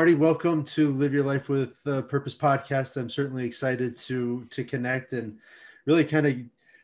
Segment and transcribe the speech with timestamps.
[0.00, 2.96] Marty, welcome to Live Your Life with uh, Purpose podcast.
[2.96, 5.36] I'm certainly excited to to connect and
[5.84, 6.36] really kind of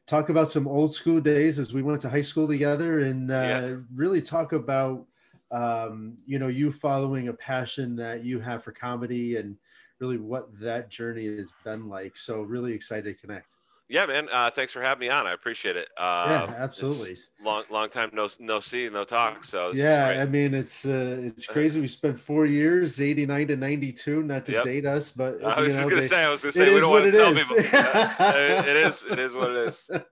[0.06, 3.34] talk about some old school days as we went to high school together and uh,
[3.34, 3.76] yeah.
[3.94, 5.06] really talk about
[5.50, 9.56] um, you know you following a passion that you have for comedy and
[9.98, 12.18] really what that journey has been like.
[12.18, 13.55] So really excited to connect.
[13.88, 14.28] Yeah, man.
[14.32, 15.28] Uh, thanks for having me on.
[15.28, 15.86] I appreciate it.
[15.96, 17.16] Uh, yeah, absolutely.
[17.44, 19.44] Long, long time no, no see, no talk.
[19.44, 21.80] So yeah, I mean, it's uh, it's crazy.
[21.80, 24.24] We spent four years, eighty nine to ninety two.
[24.24, 24.64] Not to yep.
[24.64, 26.80] date us, but I was know, just gonna they, say, I was gonna say, we
[26.80, 27.48] don't want to tell is.
[27.48, 27.58] people.
[27.58, 29.90] it is, it is what it is.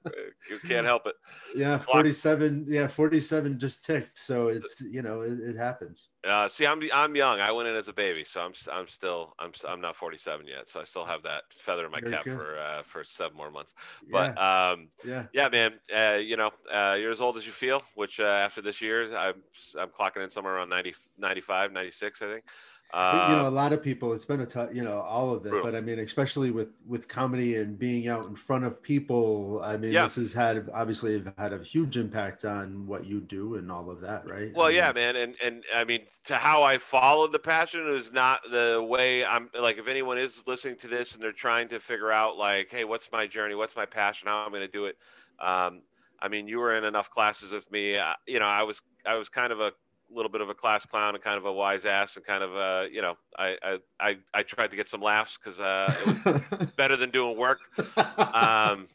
[0.50, 1.14] You can't help it.
[1.56, 2.66] Yeah, forty seven.
[2.68, 4.18] Yeah, forty seven just ticked.
[4.18, 6.08] So it's you know, it, it happens.
[6.26, 7.40] Uh, see, I'm I'm young.
[7.40, 10.68] I went in as a baby, so I'm I'm still I'm I'm not 47 yet,
[10.68, 13.74] so I still have that feather in my cap for uh, for seven more months.
[14.10, 15.80] But yeah, um, yeah, yeah, man.
[15.94, 17.82] Uh, you know, uh, you're as old as you feel.
[17.94, 19.42] Which uh, after this year, I'm
[19.78, 22.44] I'm clocking in somewhere around 90, 95, 96, I think
[22.92, 24.12] you know, a lot of people.
[24.12, 25.48] It's been a tough, you know, all of it.
[25.48, 25.62] True.
[25.62, 29.60] But I mean, especially with with comedy and being out in front of people.
[29.64, 30.04] I mean, yeah.
[30.04, 34.00] this has had obviously had a huge impact on what you do and all of
[34.02, 34.54] that, right?
[34.54, 37.80] Well, I mean, yeah, man, and and I mean, to how I followed the passion
[37.96, 39.50] is not the way I'm.
[39.58, 42.84] Like, if anyone is listening to this and they're trying to figure out, like, hey,
[42.84, 43.54] what's my journey?
[43.54, 44.28] What's my passion?
[44.28, 44.96] How I'm going to do it?
[45.40, 45.82] Um,
[46.20, 47.96] I mean, you were in enough classes with me.
[47.96, 49.72] Uh, you know, I was I was kind of a
[50.14, 52.56] little bit of a class clown and kind of a wise ass and kind of
[52.56, 56.58] uh, you know I, I I I tried to get some laughs because uh, it
[56.58, 57.60] was better than doing work.
[57.96, 58.88] Um,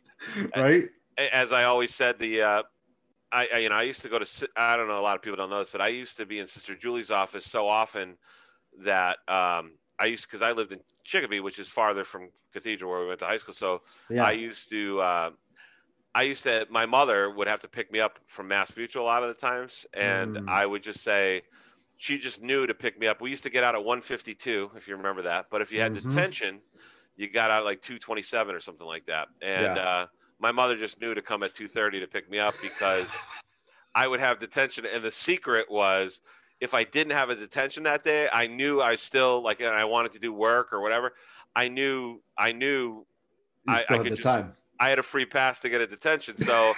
[0.56, 0.90] right.
[1.18, 2.64] As I always said, the uh,
[3.32, 5.22] I, I, you know I used to go to I don't know a lot of
[5.22, 8.18] people don't know this, but I used to be in Sister Julie's office so often
[8.84, 13.02] that um, I used because I lived in Chicopee, which is farther from Cathedral where
[13.02, 13.54] we went to high school.
[13.54, 14.24] So yeah.
[14.24, 15.30] I used to uh,
[16.16, 19.06] I used to, my mother would have to pick me up from Mass Mutual a
[19.06, 19.86] lot of the times.
[19.94, 20.50] And mm.
[20.50, 21.44] I would just say,
[21.98, 23.22] she just knew to pick me up.
[23.22, 25.48] We used to get out at 152, if you remember that.
[25.52, 26.10] But if you had mm-hmm.
[26.10, 26.60] detention,
[27.18, 29.28] you got out like 227 or something like that.
[29.42, 29.84] And yeah.
[29.84, 30.06] uh,
[30.40, 33.08] my mother just knew to come at 230 to pick me up because
[33.94, 34.86] I would have detention.
[34.86, 36.22] And the secret was,
[36.62, 39.84] if I didn't have a detention that day, I knew I still like, and I
[39.84, 41.14] wanted to do work or whatever.
[41.54, 43.06] I knew, I knew
[43.68, 44.56] you I, I could just, time.
[44.80, 46.38] I had a free pass to get a detention.
[46.38, 46.74] So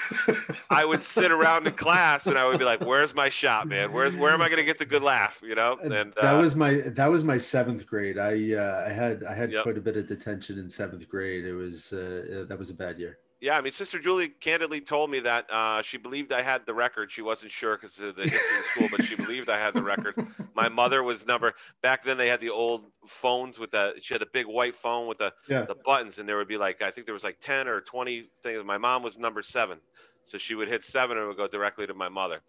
[0.69, 3.93] I would sit around in class and I would be like, "Where's my shot, man?
[3.93, 5.77] Where's where am I going to get the good laugh?" You know.
[5.81, 8.17] And that uh, was my that was my seventh grade.
[8.17, 9.63] I uh, I had I had yep.
[9.63, 11.45] quite a bit of detention in seventh grade.
[11.45, 15.09] It was uh, that was a bad year yeah, I mean, Sister Julie candidly told
[15.09, 17.11] me that uh, she believed I had the record.
[17.11, 19.81] She wasn't sure because of the history of school, but she believed I had the
[19.81, 20.27] record.
[20.55, 22.17] My mother was number back then.
[22.17, 23.95] They had the old phones with the.
[23.99, 25.63] She had a big white phone with the yeah.
[25.63, 28.29] the buttons, and there would be like I think there was like ten or twenty
[28.43, 28.63] things.
[28.63, 29.79] My mom was number seven,
[30.23, 32.41] so she would hit seven and it would go directly to my mother.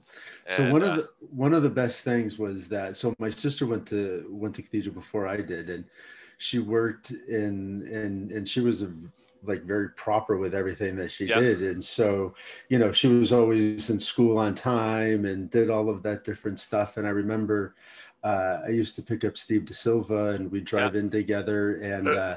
[0.46, 3.30] And, so one of uh, the one of the best things was that so my
[3.30, 5.86] sister went to went to cathedral before I did, and
[6.36, 8.92] she worked in and and she was a
[9.44, 11.40] like very proper with everything that she yep.
[11.40, 12.34] did and so
[12.68, 16.58] you know she was always in school on time and did all of that different
[16.58, 17.74] stuff and i remember
[18.24, 21.02] uh, i used to pick up steve de silva and we'd drive yep.
[21.02, 22.36] in together and uh,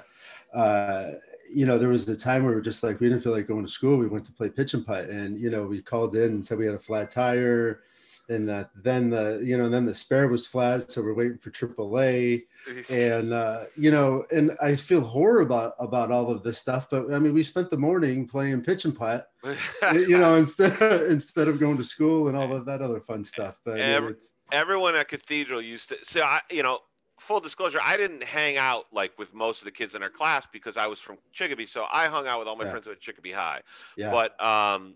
[0.56, 1.12] uh,
[1.52, 3.48] you know there was a time where we were just like we didn't feel like
[3.48, 6.16] going to school we went to play pitch and putt and you know we called
[6.16, 7.82] in and said we had a flat tire
[8.30, 11.52] and that then the you know then the spare was flat so we're waiting for
[11.52, 12.44] AAA
[12.90, 17.12] and uh, you know and I feel horror about about all of this stuff but
[17.14, 19.30] I mean we spent the morning playing pitch and putt
[19.94, 23.24] you know instead of, instead of going to school and all of that other fun
[23.24, 24.16] stuff but Every,
[24.52, 26.80] everyone at Cathedral used to so I you know
[27.20, 30.46] full disclosure I didn't hang out like with most of the kids in our class
[30.52, 32.72] because I was from Chicopee so I hung out with all my yeah.
[32.72, 33.62] friends at Chicopee High
[33.96, 34.12] yeah.
[34.12, 34.96] but um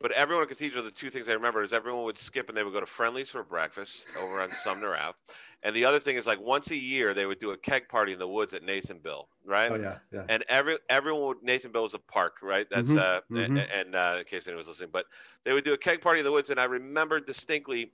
[0.00, 2.62] but everyone at Cathedral, the two things I remember is everyone would skip and they
[2.62, 5.16] would go to Friendly's for breakfast over on Sumner Ave.
[5.62, 8.14] And the other thing is like once a year they would do a keg party
[8.14, 9.70] in the woods at Nathan Bill, right?
[9.70, 10.22] Oh yeah, yeah.
[10.28, 12.66] And every everyone would Nathan Bill was a park, right?
[12.70, 13.58] That's mm-hmm, uh mm-hmm.
[13.58, 15.04] and, uh, in case anyone was listening, but
[15.44, 17.92] they would do a keg party in the woods, and I remember distinctly,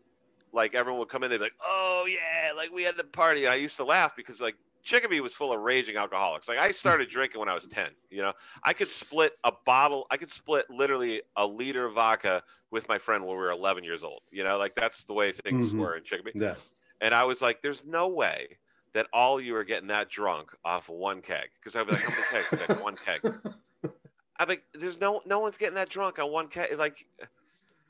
[0.52, 3.44] like everyone would come in, they'd be like, "Oh yeah, like we had the party."
[3.44, 4.54] And I used to laugh because like
[4.86, 6.46] Chicopee was full of raging alcoholics.
[6.46, 10.06] Like I started drinking when I was 10, you know, I could split a bottle.
[10.12, 12.40] I could split literally a liter of vodka
[12.70, 15.32] with my friend when we were 11 years old, you know, like that's the way
[15.32, 15.80] things mm-hmm.
[15.80, 16.30] were in Chicopee.
[16.36, 16.54] Yeah.
[17.00, 18.58] And I was like, there's no way
[18.94, 21.48] that all you are getting that drunk off of one keg.
[21.64, 22.68] Cause I'd be like, how many kegs?
[22.68, 23.20] Like one keg.
[24.38, 26.78] I'm like, there's no, no one's getting that drunk on one keg.
[26.78, 27.04] Like,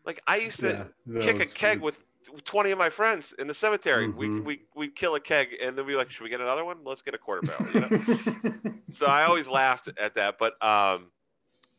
[0.07, 1.99] like I used to yeah, kick a keg with
[2.45, 4.09] 20 of my friends in the cemetery.
[4.09, 4.19] Mm-hmm.
[4.19, 6.79] We we we kill a keg and then we like, should we get another one?
[6.85, 7.67] Let's get a quarter barrel.
[7.75, 8.73] You know?
[8.93, 10.37] so I always laughed at that.
[10.39, 11.11] But um,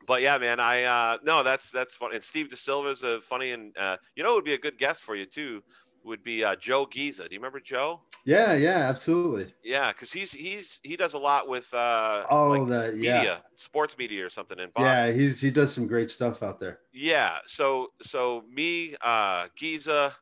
[0.07, 2.15] but yeah, man, I uh, no, that's that's funny.
[2.15, 4.57] And Steve De Silva is a funny and uh, you know, it would be a
[4.57, 5.61] good guest for you too.
[6.03, 7.27] would be uh, Joe Giza.
[7.27, 8.01] Do you remember Joe?
[8.23, 9.53] Yeah, yeah, absolutely.
[9.63, 13.37] Yeah, because he's he's he does a lot with uh, Oh, like the media, yeah,
[13.57, 15.07] sports media or something in Boston.
[15.07, 15.11] yeah.
[15.11, 16.79] He's he does some great stuff out there.
[16.93, 17.37] Yeah.
[17.45, 20.13] So so me, uh, Giza,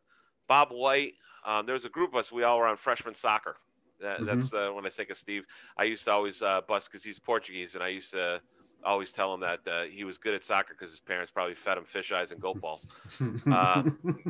[0.47, 1.13] Bob White.
[1.45, 2.31] Um, there was a group of us.
[2.31, 3.56] We all were on freshman soccer.
[4.01, 4.25] That, Mhm.
[4.25, 5.45] That's uh, when I think of Steve.
[5.77, 8.42] I used to always uh, bust because he's Portuguese, and I used to
[8.83, 11.77] always tell him that uh, he was good at soccer because his parents probably fed
[11.77, 12.86] him fish eyes and goat balls.
[13.47, 13.83] Uh,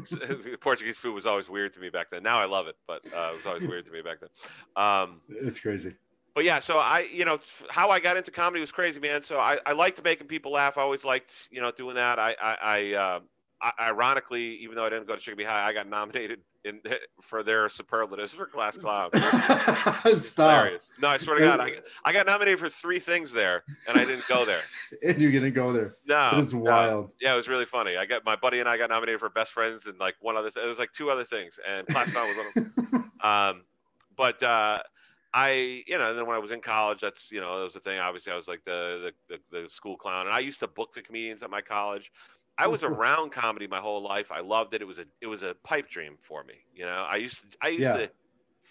[0.62, 2.22] Portuguese food was always weird to me back then.
[2.24, 4.30] Now I love it, but uh, it was always weird to me back then.
[4.76, 5.96] Um, it's crazy.
[6.34, 7.40] but yeah, so I, you know,
[7.70, 9.24] how I got into comedy was crazy, man.
[9.24, 10.78] So I, I liked making people laugh.
[10.78, 12.20] I always liked, you know, doing that.
[12.20, 13.20] I, I, I, uh,
[13.62, 16.82] I ironically, even though I didn't go to Chicopee High, I got nominated in
[17.22, 19.10] for their superlatives for Class Clown.
[20.18, 20.52] Stop.
[20.52, 20.90] Hilarious.
[21.00, 24.04] No, I swear to God, I, I got nominated for three things there, and I
[24.06, 24.62] didn't go there.
[25.04, 25.94] And you're gonna go there.
[26.06, 26.60] No, It is no.
[26.62, 27.12] wild.
[27.22, 27.98] Yeah, it was really funny.
[27.98, 30.50] I got my buddy and I got nominated for best friends and like one other.
[30.50, 32.54] Th- it was like two other things, and Class Clown was one of
[32.92, 33.12] them.
[33.22, 33.62] Um,
[34.18, 34.82] but uh,
[35.34, 37.74] I, you know, and then when I was in college, that's you know, that was
[37.74, 38.00] the thing.
[38.00, 40.94] Obviously, I was like the the, the the school clown, and I used to book
[40.94, 42.12] the comedians at my college.
[42.58, 44.32] I was around comedy my whole life.
[44.32, 44.82] I loved it.
[44.82, 46.56] It was a it was a pipe dream for me.
[46.74, 47.98] You know, I used to I used Yeah.
[47.98, 48.10] to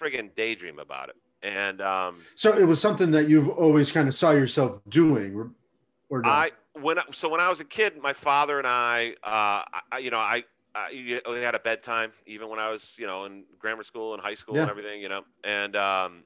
[0.01, 1.17] friggin' daydream about it.
[1.43, 5.51] And um, So it was something that you've always kind of saw yourself doing, or,
[6.09, 6.29] or not?
[6.29, 10.11] I when so when I was a kid, my father and I, uh, I you
[10.11, 10.45] know, I,
[10.75, 14.23] I we had a bedtime even when I was you know in grammar school and
[14.23, 15.23] high school and everything, you know.
[15.45, 16.25] And um,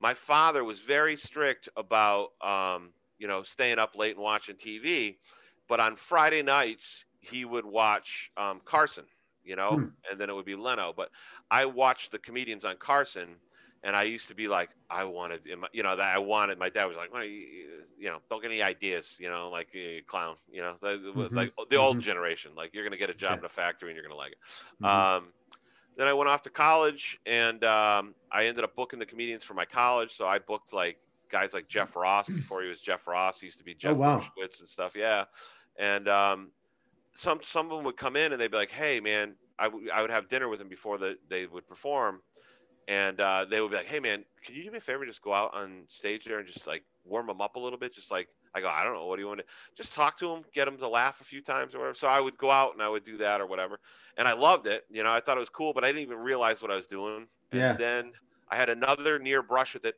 [0.00, 5.16] my father was very strict about um, you know staying up late and watching TV,
[5.68, 9.04] but on Friday nights he would watch um, Carson,
[9.44, 9.88] you know, Hmm.
[10.10, 10.92] and then it would be Leno.
[10.94, 11.10] But
[11.50, 13.36] I watched the comedians on Carson.
[13.86, 16.58] And I used to be like, I wanted, you know, that I wanted.
[16.58, 19.68] My dad was like, well, you, you know, don't get any ideas, you know, like
[19.74, 21.30] eh, clown, you know, the- Mhm.
[21.34, 22.00] like the old Mhm.
[22.00, 22.54] generation.
[22.54, 23.38] Like you're gonna get a job Yeah.
[23.40, 24.38] in a factory and you're gonna like it.
[24.80, 24.86] Mhm.
[24.86, 25.34] Um,
[25.96, 29.54] then I went off to college and um, I ended up booking the comedians for
[29.54, 30.16] my college.
[30.16, 30.98] So I booked like
[31.30, 33.40] guys like Jeff Ross before he was Jeff Ross.
[33.40, 34.30] He used to be Jeff Oh, wow.
[34.36, 34.94] Schwitz and stuff.
[34.96, 35.24] Yeah.
[35.78, 36.52] And um,
[37.14, 39.90] some some of them would come in and they'd be like, "Hey, man," I, w-
[39.92, 42.22] I would have dinner with them before the, they would perform,
[42.88, 45.04] and uh, they would be like, "Hey, man, can you do me a favor?
[45.06, 47.94] Just go out on stage there and just like warm them up a little bit.
[47.94, 49.46] Just like I go, I don't know, what do you want to?
[49.76, 52.20] Just talk to them, get them to laugh a few times or whatever." So I
[52.20, 53.80] would go out and I would do that or whatever,
[54.16, 54.84] and I loved it.
[54.90, 56.86] You know, I thought it was cool, but I didn't even realize what I was
[56.86, 57.20] doing.
[57.52, 57.78] And Yeah.
[57.78, 58.12] then
[58.50, 59.94] I had another near brush with it.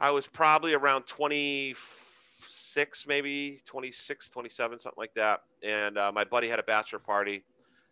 [0.00, 5.40] I was probably around 26, maybe 26, 27, something like that.
[5.62, 7.44] And uh, my buddy had a bachelor party.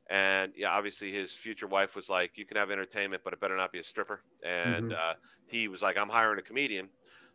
[0.09, 3.57] And yeah, obviously his future wife was like, you can have entertainment, but it better
[3.57, 4.23] not be a stripper.
[4.43, 4.93] And Mhm.
[4.93, 5.15] uh,
[5.47, 6.91] he was like, I'm hiring a comedian.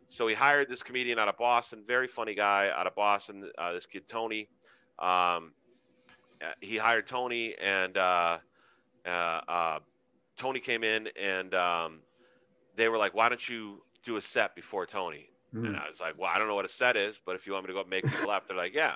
[0.07, 3.73] So he hired this comedian out of Boston, very funny guy out of Boston, uh,
[3.73, 4.50] this kid, Tony.
[5.00, 5.53] Um,
[6.41, 8.38] uh, he hired Tony and uh,
[9.06, 9.79] uh, uh,
[10.38, 12.01] Tony came in and um,
[12.75, 15.30] they were like, why don't you do a set before Tony?
[15.56, 15.68] Mhm.
[15.68, 17.53] And I was like, well, I don't know what a set is, but if you
[17.53, 18.95] want me to go up and make people laugh, they're like, yeah.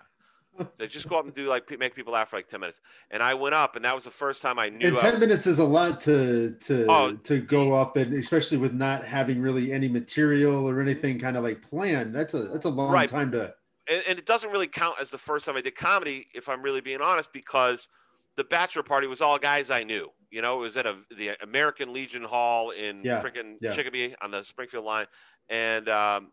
[0.77, 2.79] They just go up and do like make people laugh for like 10 minutes.
[3.11, 4.87] And I went up and that was the first time I knew.
[4.87, 8.13] and I 10 was- minutes is a lot to to Oh, to go up and
[8.13, 12.43] especially with not having really any material or anything kind of like planned that's a
[12.43, 13.09] that's a long Right.
[13.09, 13.53] time to
[13.89, 16.61] and, and it doesn't really count as the first time I did comedy, if I'm
[16.61, 17.89] really being honest, because
[18.37, 20.09] the bachelor party was all guys I knew.
[20.35, 23.71] You know, it was at a the American Legion Hall in Yeah, freaking yeah.
[23.71, 25.05] Chicopee on the Springfield line,
[25.49, 26.31] and um,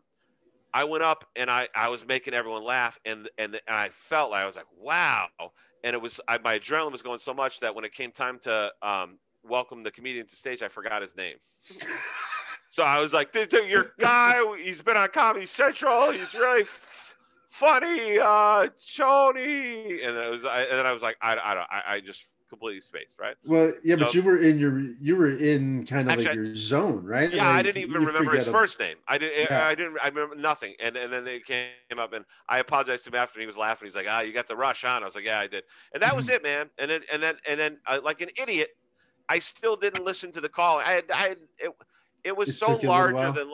[0.73, 4.31] I went up and I, I was making everyone laugh, and and and I felt
[4.31, 5.29] like I was like, wow,
[5.85, 8.39] and it was I, my adrenaline was going so much that when it came time
[8.39, 11.37] to um, welcome the comedian to stage, I forgot his name.
[12.67, 16.11] So I was like, "Dude, dude, your guy, he's been on Comedy Central.
[16.11, 17.15] He's really f-
[17.51, 18.67] funny, uh,
[18.97, 21.99] Tony." And it was, I, and then I was like, I, I don't, I, I
[22.01, 23.35] just completely spaced, right?
[23.53, 24.75] well yeah but you were in your
[25.07, 28.31] you were in kind of Actually, like your zone right Yeah, I didn't even remember
[28.35, 28.97] his first name.
[29.07, 29.65] I didn't, Yeah.
[29.71, 30.73] I didn't, I remember nothing.
[30.79, 33.57] And and then they came up, and I apologized to him after, and he was
[33.57, 33.87] laughing.
[33.87, 36.03] He's like, "Ah, you got the rush on." I was like, "Yeah, I did." And
[36.03, 36.69] that was it, man.
[36.77, 38.69] And then and then and then uh, like an idiot,
[39.29, 40.77] I still didn't listen to the call.
[40.79, 41.71] I had, I had, it,
[42.23, 43.51] it was It so took you a little larger than.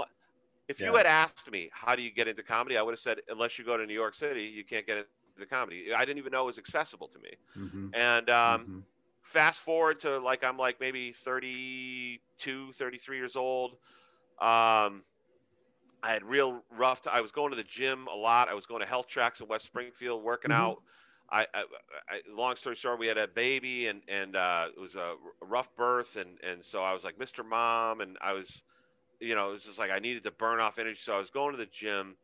[0.67, 3.17] If you had asked me how do you get into comedy, I would have said
[3.29, 5.07] unless you go to New York City, you can't get
[5.39, 5.93] into comedy.
[5.93, 7.31] I didn't even know it was accessible to me.
[7.55, 8.85] Mhm, And um, mhm.
[9.23, 13.71] fast forward to like I'm like maybe 32, 33 years old.
[14.39, 15.03] Um,
[16.03, 17.01] I had real rough.
[17.03, 18.49] T- I was going to the gym a lot.
[18.49, 20.51] I was going to health tracks in West Springfield, working Mhm.
[20.51, 20.81] out.
[21.31, 21.63] I, I,
[22.09, 25.45] I, long story short, we had a baby, and and uh, it was a, a
[25.45, 27.43] rough birth, and and so I was like Mr.
[27.43, 28.61] Mom, and I was,
[29.19, 30.99] you know, it was just like I needed to burn off energy.
[31.01, 32.17] So I was going to the gym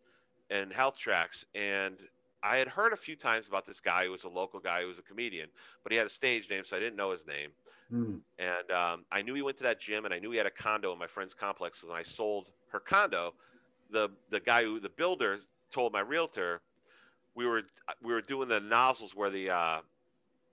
[0.50, 2.00] and health tracks, and
[2.45, 4.87] I had heard a few times about this guy who was a local guy who
[4.87, 5.49] was a comedian,
[5.83, 7.49] but he had a stage name, so I didn't know his name.
[7.91, 8.19] Mm.
[8.37, 10.51] And um, I knew he went to that gym, and I knew he had a
[10.51, 11.81] condo in my friend's complex.
[11.81, 13.33] So when I sold her condo,
[13.91, 15.37] the the guy who the builder
[15.71, 16.61] told my realtor,
[17.35, 17.63] we were
[18.01, 19.79] we were doing the nozzles where the uh,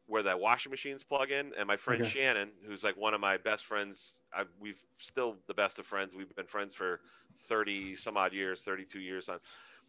[0.07, 2.11] where the washing machines plug in, and my friend okay.
[2.11, 6.13] Shannon, who's like one of my best friends, I, we've still the best of friends.
[6.17, 7.01] We've been friends for
[7.49, 9.29] thirty some odd years, thirty two years.
[9.29, 9.39] On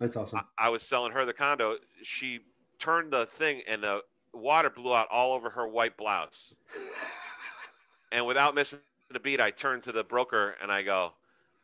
[0.04, 0.40] that's awesome.
[0.58, 1.78] I, I was selling her the condo.
[2.04, 2.40] She
[2.80, 4.02] turned the thing, and the
[4.34, 6.54] water blew out all over her white blouse.
[8.12, 8.80] and without missing
[9.12, 11.14] the beat, I turned to the broker and I go,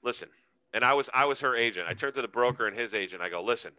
[0.03, 0.29] "Listen."
[0.73, 1.87] And I was I was her agent.
[1.89, 3.21] I turned to the broker and his agent.
[3.21, 3.71] I go, "Listen,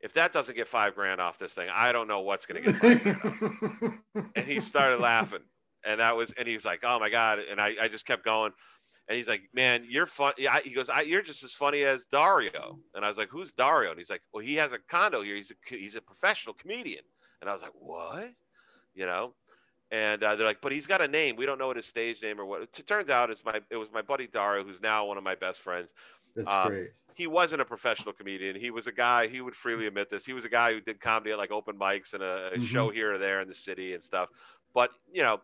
[0.00, 2.72] if that doesn't get five grand off this thing, I don't know what's going to
[2.72, 3.98] get five grand
[4.36, 5.40] and he started laughing.
[5.84, 7.38] And that was, and he was like, oh my God.
[7.38, 8.52] And I, I just kept going.
[9.08, 10.32] And he's like, man, you're fun.
[10.36, 12.78] He goes, you're just as funny as Dario.
[12.94, 13.90] And I was like, who's Dario?
[13.90, 15.36] And he's like, well, he has a condo here.
[15.36, 17.04] He's a, he's a professional comedian.
[17.40, 18.30] And I was like, what?
[18.94, 19.34] You know?
[19.92, 21.36] And uh, they're like, but he's got a name.
[21.36, 22.62] We don't know what his stage name or what.
[22.62, 25.36] It turns out it's my, it was my buddy Dario, who's now one of my
[25.36, 25.90] best friends.
[26.34, 28.54] That's um, great he wasn't a professional comedian.
[28.56, 29.26] He was a guy.
[29.26, 30.26] He would freely admit this.
[30.26, 32.64] He was a guy who did comedy at like open mics and a, a mm-hmm.
[32.66, 34.28] show here or there in the city and stuff.
[34.74, 35.40] But you know,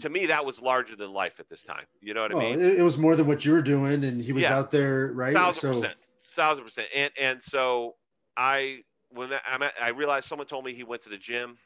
[0.00, 1.84] to me, that was larger than life at this time.
[2.00, 2.60] You know what well, I mean?
[2.60, 4.56] It, was more than what you were doing, and he was yeah.
[4.56, 5.34] out there, right?
[5.34, 5.74] Thousand so...
[5.74, 5.94] percent,
[6.34, 6.88] thousand percent.
[6.94, 7.94] And and so
[8.36, 11.58] I when I met, I realized someone told me he went to the gym.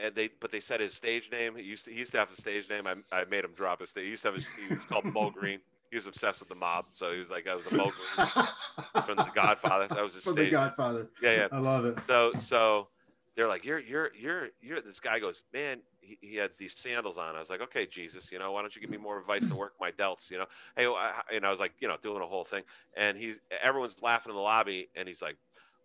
[0.00, 1.56] And they, but they said his stage name.
[1.56, 2.86] He used to, he used to have a stage name.
[2.86, 3.90] I, I made him drop his.
[3.90, 4.04] Stage.
[4.04, 4.36] He used to have.
[4.36, 5.58] His, he was called Moe Greene
[5.90, 6.86] he was obsessed with the mob.
[6.94, 7.92] So he was like, I was a mogul
[9.06, 9.88] from the Godfather.
[9.88, 11.08] That was his from the Godfather.
[11.22, 11.48] Yeah, yeah.
[11.52, 11.98] I love it.
[12.06, 12.88] So, so
[13.36, 14.80] they're like, you're, you're, you're, you're.
[14.80, 15.80] This guy goes, man.
[16.00, 17.36] He, he had these sandals on.
[17.36, 19.54] I was like, okay, Jesus, you know, why don't you give me more advice to
[19.54, 20.30] work my delts?
[20.30, 22.62] You know, hey, I, and I was like, you know, doing a whole thing.
[22.96, 25.36] And he's, everyone's laughing in the lobby, and he's like,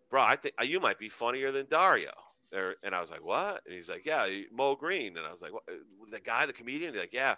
[0.09, 2.11] bro, I think you might be funnier than Dario.
[2.51, 3.63] There, and I was like, what?
[3.65, 5.17] And he's like, yeah, Moe Greene.
[5.17, 5.63] And I was like, what?
[5.67, 5.73] Uh,
[6.11, 6.93] the guy, the comedian.
[6.93, 7.35] He's like, yeah.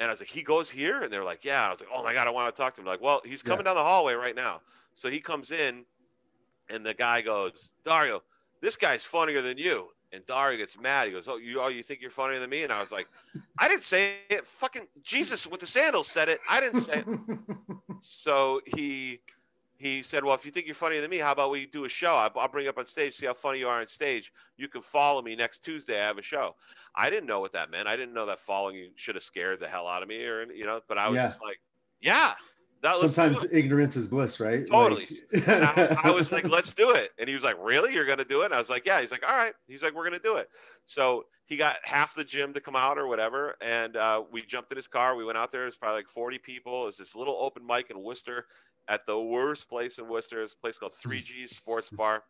[0.00, 1.02] And I was like, he goes here?
[1.02, 1.68] And they're like, yeah.
[1.68, 2.86] I was like, oh my God, I want to talk to him.
[2.86, 3.66] Like, well, he's coming yeah.
[3.66, 4.60] down the hallway right now.
[4.94, 5.84] So he comes in
[6.68, 8.24] and the guy goes, Dario,
[8.60, 9.86] this guy's funnier than you.
[10.14, 11.08] And Dario gets mad.
[11.08, 12.62] He goes, oh, you, oh, you think you're funnier than me?
[12.62, 13.08] And I was like,
[13.58, 14.46] I didn't say it.
[14.46, 16.40] Fucking Jesus with the sandals said it.
[16.48, 17.38] I didn't say it.
[18.02, 19.20] so he,
[19.76, 21.88] he said, well, if you think you're funnier than me, how about we do a
[21.88, 22.14] show?
[22.14, 24.32] I'll bring you up on stage, see how funny you are on stage.
[24.56, 26.00] You can follow me next Tuesday.
[26.00, 26.54] I have a show.
[26.94, 27.88] I didn't know what that meant.
[27.88, 30.44] I didn't know that following you should have scared the hell out of me, or
[30.52, 30.80] you know.
[30.88, 31.28] But I was yeah.
[31.28, 31.58] just like,
[32.00, 32.34] yeah.
[32.92, 34.66] Sometimes ignorance is bliss, right?
[34.66, 35.06] Totally.
[35.32, 35.48] Like...
[35.48, 37.10] I, I, was like, let's do it.
[37.18, 37.94] And he was like, really?
[37.94, 38.46] You're going to do it?
[38.46, 39.00] And I was like, yeah.
[39.00, 39.54] He's like, all right.
[39.66, 40.48] He's like, we're going to do it.
[40.86, 43.56] So he got half the gym to come out or whatever.
[43.60, 45.16] And uh, we jumped in his car.
[45.16, 45.62] We went out there.
[45.62, 46.82] It was probably like 40 people.
[46.82, 48.46] It was this little open mic in Worcester
[48.88, 50.42] at the worst place in Worcester.
[50.42, 52.22] It's a place called 3G Sports Bar.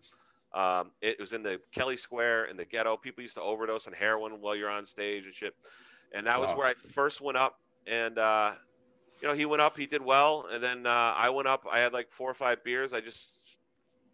[0.54, 2.96] Um, it was in the Kelley Square in the ghetto.
[2.96, 5.54] People used to overdose on heroin while you're on stage and shit.
[6.12, 6.46] And that wow.
[6.46, 7.58] was where I first went up.
[7.86, 8.52] And, uh,
[9.20, 10.46] you know, he went up, he did well.
[10.50, 12.92] And then uh, I went up, I had like four or five beers.
[12.92, 13.38] I just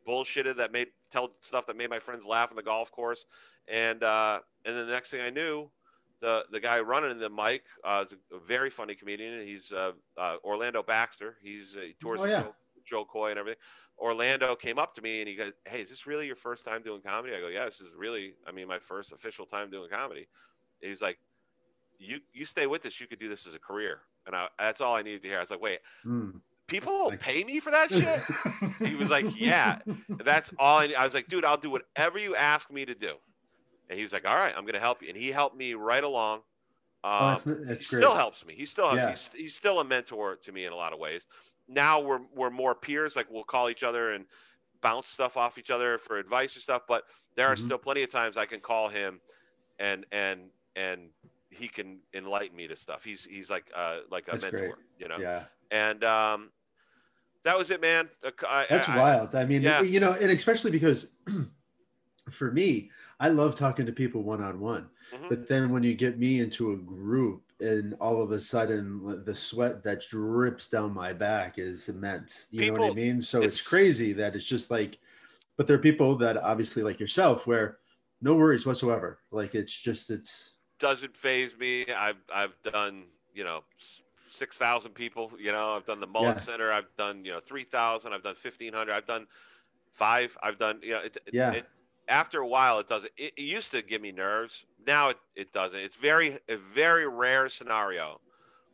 [0.06, 3.24] bullshitted that made, tell stuff that made my friends laugh on the golf course.
[3.68, 5.70] And, uh, and then the next thing I knew,
[6.20, 9.46] the, the guy running the mic uh, is a, very funny comedian.
[9.46, 11.36] He's uh, uh, Orlando Baxter.
[11.42, 12.42] He's uh, he tours oh, yeah.
[12.42, 12.54] Joe,
[12.84, 13.58] Jo Koy and everything.
[13.98, 16.82] Orlando came up to me and he goes, "Hey, is this really your first time
[16.82, 19.88] doing comedy?" I go, "Yeah, this is really, I mean, my first official time doing
[19.90, 20.26] comedy."
[20.82, 21.18] And he's like,
[21.98, 23.00] "You you stay with this.
[23.00, 25.38] You could do this as a career." And I, that's all I needed to hear.
[25.38, 26.40] I was like, "Wait." Mm.
[26.66, 28.22] People will pay me for that shit.
[28.88, 32.36] he was like, "Yeah, that's all." I, I was like, "Dude, I'll do whatever you
[32.36, 33.14] ask me to do."
[33.88, 35.74] And he was like, "All right, I'm going to help you." And he helped me
[35.74, 36.42] right along.
[37.02, 38.02] Um, oh, that's, um, that's he great.
[38.02, 38.54] still helps me.
[38.56, 39.00] He still helps.
[39.00, 39.10] Yeah.
[39.10, 41.26] He's, he's still a mentor to me in a lot of ways
[41.70, 43.16] now we're we're more peers.
[43.16, 44.26] Like we'll call each other and
[44.82, 46.82] bounce stuff off each other for advice or stuff.
[46.86, 47.04] But
[47.36, 47.64] there are mm-hmm.
[47.64, 49.20] still plenty of times I can call him,
[49.78, 50.40] and and
[50.76, 51.08] and
[51.50, 53.04] he can enlighten me to stuff.
[53.04, 54.74] He's he's like uh like a That's mentor, great.
[54.98, 55.18] you know.
[55.18, 55.44] Yeah.
[55.70, 56.50] And um,
[57.44, 58.08] that was it, man.
[58.24, 59.34] Uh, I, That's I, wild.
[59.34, 59.82] I mean, yeah.
[59.82, 61.12] you know, and especially because
[62.30, 64.88] for me, I love talking to people one on one.
[65.28, 69.34] But then when you get me into a group and all of a sudden the
[69.34, 72.46] sweat that drips down my back is immense.
[72.50, 73.20] You people, know what I mean?
[73.20, 74.98] So it's, it's, crazy that it's just like,
[75.56, 77.78] but there are people that obviously like yourself where
[78.22, 79.18] no worries whatsoever.
[79.30, 81.86] Like it's just, it's doesn't phase me.
[81.90, 83.62] I've, I've done, you know,
[84.30, 86.52] 6,000 people, you know, I've done the Mullins yeah.
[86.52, 86.72] Center.
[86.72, 89.26] I've done, you know, 3,000, I've done 1500, I've done
[89.94, 91.52] five, I've done, you know, it, yeah.
[91.52, 91.66] It,
[92.08, 93.12] after a while, it doesn't.
[93.16, 94.64] It, it, used to give me nerves.
[94.84, 95.78] Now it, it doesn't.
[95.78, 98.20] It's very a very rare scenario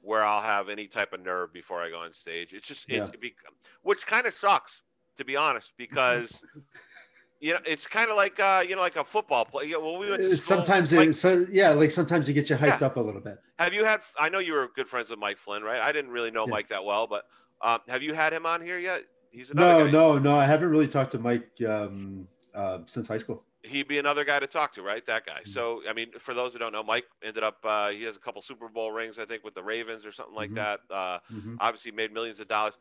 [0.01, 2.55] where I'll have any type of nerve before I go on stage.
[2.55, 3.05] It's just yeah.
[3.05, 3.35] it, it be,
[3.83, 4.81] which kind of sucks
[5.17, 6.43] to be honest because
[7.41, 9.67] you know, it's kind of like uh, you know, like a football play.
[9.67, 12.35] Yeah, well, we went to Uh, school, Sometimes like, it, so yeah, like sometimes you
[12.35, 12.87] get you hyped Yeah.
[12.87, 13.39] up a little bit.
[13.59, 14.01] have you had?
[14.19, 15.81] I know you were good friends with Mike Flynn, right?
[15.81, 16.51] I didn't really know Yeah.
[16.53, 17.25] Mike that well, but
[17.63, 19.03] um, have you had him on here yet?
[19.31, 19.91] He's another No, guy.
[19.91, 20.39] no, no.
[20.39, 23.45] I haven't really talked to Mike um, uh, since high school.
[23.63, 25.05] He'd be another guy to talk to, right?
[25.07, 25.41] That guy.
[25.45, 25.49] Mhm.
[25.49, 28.21] So, I mean, for those who don't know, Mike ended up uh, he has a
[28.21, 30.55] couple Super Bowl rings, I think, with the Ravens or something like Mhm.
[30.55, 30.81] that.
[30.89, 31.57] Uh, Mhm.
[31.61, 32.75] obviously made millions of dollars.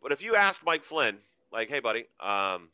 [0.00, 1.18] But if you asked Mike Flynn,
[1.52, 2.70] like, hey, buddy, um,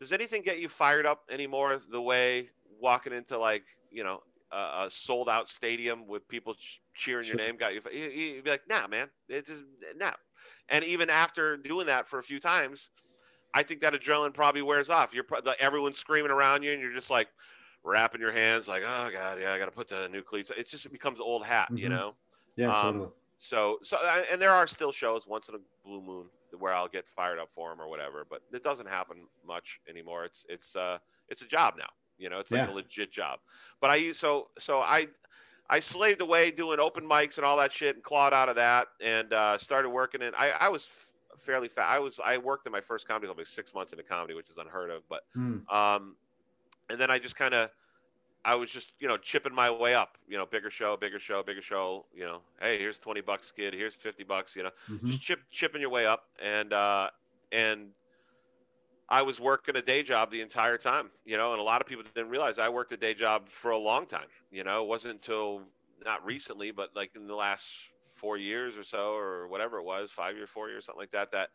[0.00, 2.50] does anything get you fired up anymore the way
[2.80, 7.36] walking into like, you know, a, a sold out stadium with people ch- cheering your
[7.36, 7.80] name got you?
[7.90, 9.64] He'd be like, nah, man, it just,
[9.96, 10.12] nah.
[10.68, 12.90] And even after doing that for a few times,
[13.54, 15.14] I think that adrenaline probably wears off.
[15.14, 17.28] You're like, everyone's screaming around you and you're just like
[17.84, 20.50] wrapping your hands like, oh God, yeah, I got to put the new cleats.
[20.56, 21.90] It just becomes old hat, you Mhm.
[21.90, 22.14] know?
[22.56, 23.10] Yeah, Um, totally.
[23.38, 23.96] so so
[24.30, 26.28] and there are still shows once in a blue moon
[26.58, 30.24] where I'll get fired up for them or whatever, but it doesn't happen much anymore.
[30.24, 31.88] It's it's uh it's a job now.
[32.18, 32.70] You know, it's like Yeah.
[32.70, 33.40] a legit job.
[33.80, 35.08] But I use so so I
[35.70, 38.88] I slaved away doing open mics and all that shit and clawed out of that
[39.00, 40.34] and uh, started working in.
[40.34, 41.86] I I was f- fairly fat.
[41.88, 44.48] I was I worked in my first comedy club like six months into comedy, which
[44.50, 45.02] is unheard of.
[45.08, 45.70] But Mm.
[45.72, 46.16] um,
[46.90, 47.70] and then I just kind of,
[48.44, 51.42] I was just, you know, chipping my way up, you know, bigger show, bigger show,
[51.42, 55.00] bigger show, you know, hey, here's 20 bucks, kid, here's 50 bucks, you know, Mhm.
[55.04, 56.24] just chip, chipping your way up.
[56.40, 57.10] And, uh,
[57.52, 57.94] and
[59.08, 61.86] I was working a day job the entire time, you know, and a lot of
[61.86, 64.86] people didn't realize I worked a day job for a long time, you know, it
[64.86, 65.72] wasn't until
[66.04, 67.66] not recently, but like in the last
[68.14, 71.30] four years or so, or whatever it was, five years, four years, something like that,
[71.32, 71.50] that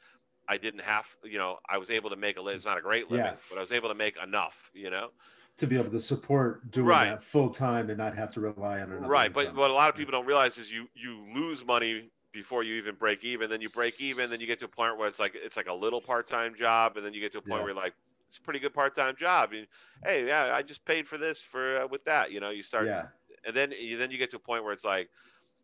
[0.47, 2.57] I didn't have, you know, I was able to make a living.
[2.57, 3.37] It's not a great living, Yeah.
[3.49, 5.11] but I was able to make enough, you know?
[5.57, 7.09] To be able to support doing Right.
[7.09, 9.07] that full time and not have to rely on another.
[9.07, 9.31] right.
[9.31, 12.73] But what a lot of people don't realize is you, you lose money before you
[12.75, 13.51] even break even.
[13.51, 14.31] Then you break even.
[14.31, 16.97] Then you get to a point where it's like, it's like a little part-time job.
[16.97, 17.65] And then you get to a point Yeah.
[17.65, 17.93] where you're like,
[18.29, 19.53] it's a pretty good part-time job.
[19.53, 19.67] And,
[20.03, 22.87] hey, yeah, I just paid for this for, uh, with that, you know, you start,
[22.87, 23.09] yeah,
[23.45, 25.11] and then you, then you get to a point where it's like,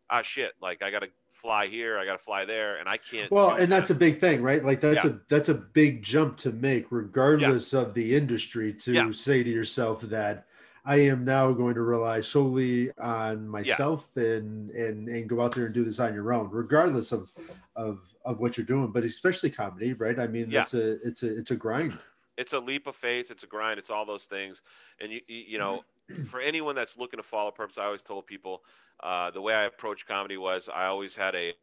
[0.08, 1.08] ah, shit, like I got to
[1.40, 1.98] fly here.
[1.98, 2.76] I got to fly there.
[2.76, 3.30] And I can't.
[3.30, 4.64] well, and that's a big thing, right?
[4.64, 5.12] Like that's Yeah.
[5.12, 8.72] a that's a big jump to make, regardless of the industry.
[8.74, 9.10] To Yeah.
[9.12, 10.46] say to yourself that
[10.84, 15.66] I am now going to rely solely on myself and and and go out there
[15.66, 17.32] and do this on your own, regardless of
[17.76, 18.88] of of what you're doing.
[18.92, 20.18] But especially comedy, right?
[20.18, 20.60] I mean, Yeah.
[20.60, 21.98] that's a it's a it's a grind.
[22.36, 24.62] it's a leap of faith it's a grind it's all those things
[25.00, 25.84] and you you, you know
[26.24, 28.62] for anyone that's looking to follow purpose i always told people
[29.02, 31.54] uh, the way i approached comedy was i always had a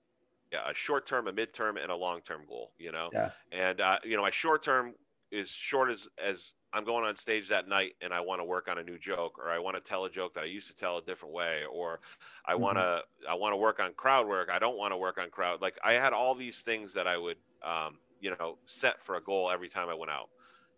[0.54, 3.12] a short term a midterm and a long term goal you know?
[3.12, 3.32] Yeah.
[3.52, 4.96] and uh, you know my short term
[5.32, 8.68] is short as as i'm going on stage that night and i want to work
[8.68, 10.76] on a new joke or i want to tell a joke that i used to
[10.76, 12.00] tell a different way or
[12.46, 12.56] i Mhm.
[12.56, 14.50] want to i want to work on crowd work.
[14.50, 15.62] I don't want to work on crowd.
[15.62, 19.24] Like i had all these things that i would um, you know set for a
[19.24, 20.30] goal every time i went out.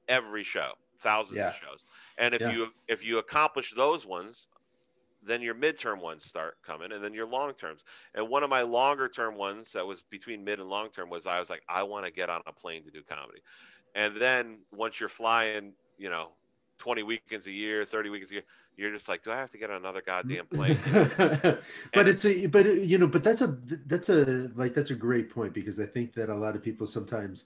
[0.08, 1.50] Every show thousands Yeah.
[1.50, 1.84] of shows
[2.18, 2.52] and if Yeah.
[2.52, 4.48] you if you accomplish those ones
[5.22, 7.84] then your midterm ones start coming and then your long terms
[8.16, 11.26] and one of my longer term ones that was between mid and long term was
[11.28, 13.40] i was like i want to get on a plane to do comedy
[13.96, 16.30] and then once you're flying you know
[16.80, 18.44] 20 weekends a year 30 weekends a year
[18.78, 21.62] you're just like do i have to get on another goddamn plane but
[21.94, 23.58] And- it's a but it- you know but that's a
[23.88, 26.88] that's a like that's a great point because i think that a lot of people
[26.88, 27.44] sometimes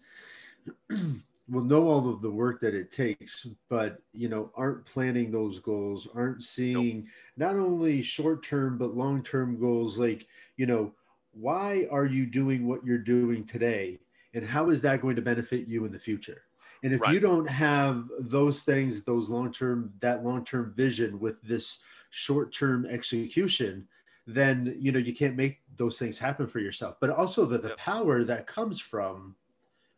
[1.50, 5.60] will know all of the work that it takes but you know aren't planning those
[5.60, 10.28] goals aren't seeing not only short term but long term goals like
[10.58, 10.94] you know
[11.32, 14.00] why are you doing what you're doing today
[14.34, 16.44] and how is that going to benefit you in the future
[16.84, 17.08] and if Right.
[17.08, 21.80] you don't have those things those long term that long term vision with this
[22.10, 23.88] short term execution
[24.26, 27.70] then you know you can't make those things happen for yourself but also the, the
[27.70, 27.78] Yep.
[27.78, 29.36] power that comes from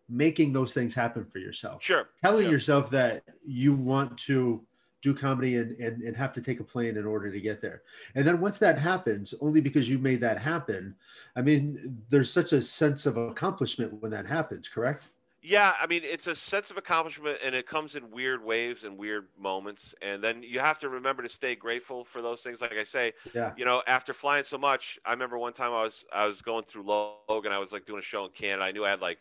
[0.10, 4.62] making those things happen for yourself sure telling yourself that you want to
[5.02, 7.82] do comedy and, and and have to take a plane in order to get there
[8.16, 10.96] and then once that happens only because you made that happen
[11.36, 15.10] i mean there's such a sense of accomplishment when that happens correct
[15.42, 18.98] Yeah, I mean, it's a sense of accomplishment and it comes in weird waves and
[18.98, 19.94] weird moments.
[20.02, 22.62] And then you have to remember to stay grateful for those things.
[22.62, 25.84] Like I say, yeah you know, after flying so much, I remember one time I
[25.84, 26.86] was I was going through
[27.30, 27.52] Logan.
[27.52, 28.66] I was like doing a show in Canada.
[28.66, 29.20] I knew I had like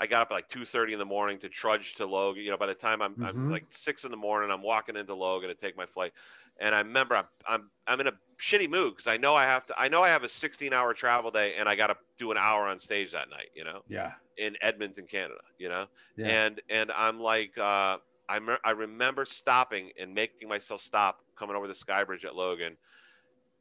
[0.00, 2.42] I got up at like two thirty in the morning to trudge to Logan.
[2.44, 3.50] You know, by the time I'm, I'm Mhm.
[3.50, 6.12] like six in the morning, I'm walking into Logan to take my flight.
[6.60, 9.66] And I remember I'm I'm I'm in a shitty mood because I know I have
[9.66, 12.30] to I know I have a 16 hour travel day and I got to do
[12.32, 13.50] an hour on stage that night.
[13.54, 15.86] You know yeah in Edmonton, Canada, you know?
[16.16, 16.38] Yeah.
[16.38, 21.48] And and I'm like uh I me- I remember stopping and making myself stop coming
[21.48, 22.70] over the sky bridge at Logan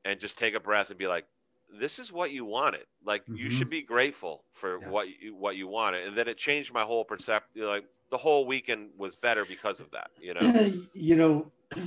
[0.03, 1.25] and just take a breath and be like
[1.79, 2.85] this is what you wanted.
[3.05, 3.35] Like mm-hmm.
[3.35, 4.89] you should be grateful for yeah.
[4.89, 7.63] what you what you wanted, and then it changed my whole perception.
[7.63, 10.11] Like the whole weekend was better because of that.
[10.21, 10.73] You know.
[10.93, 11.51] you know.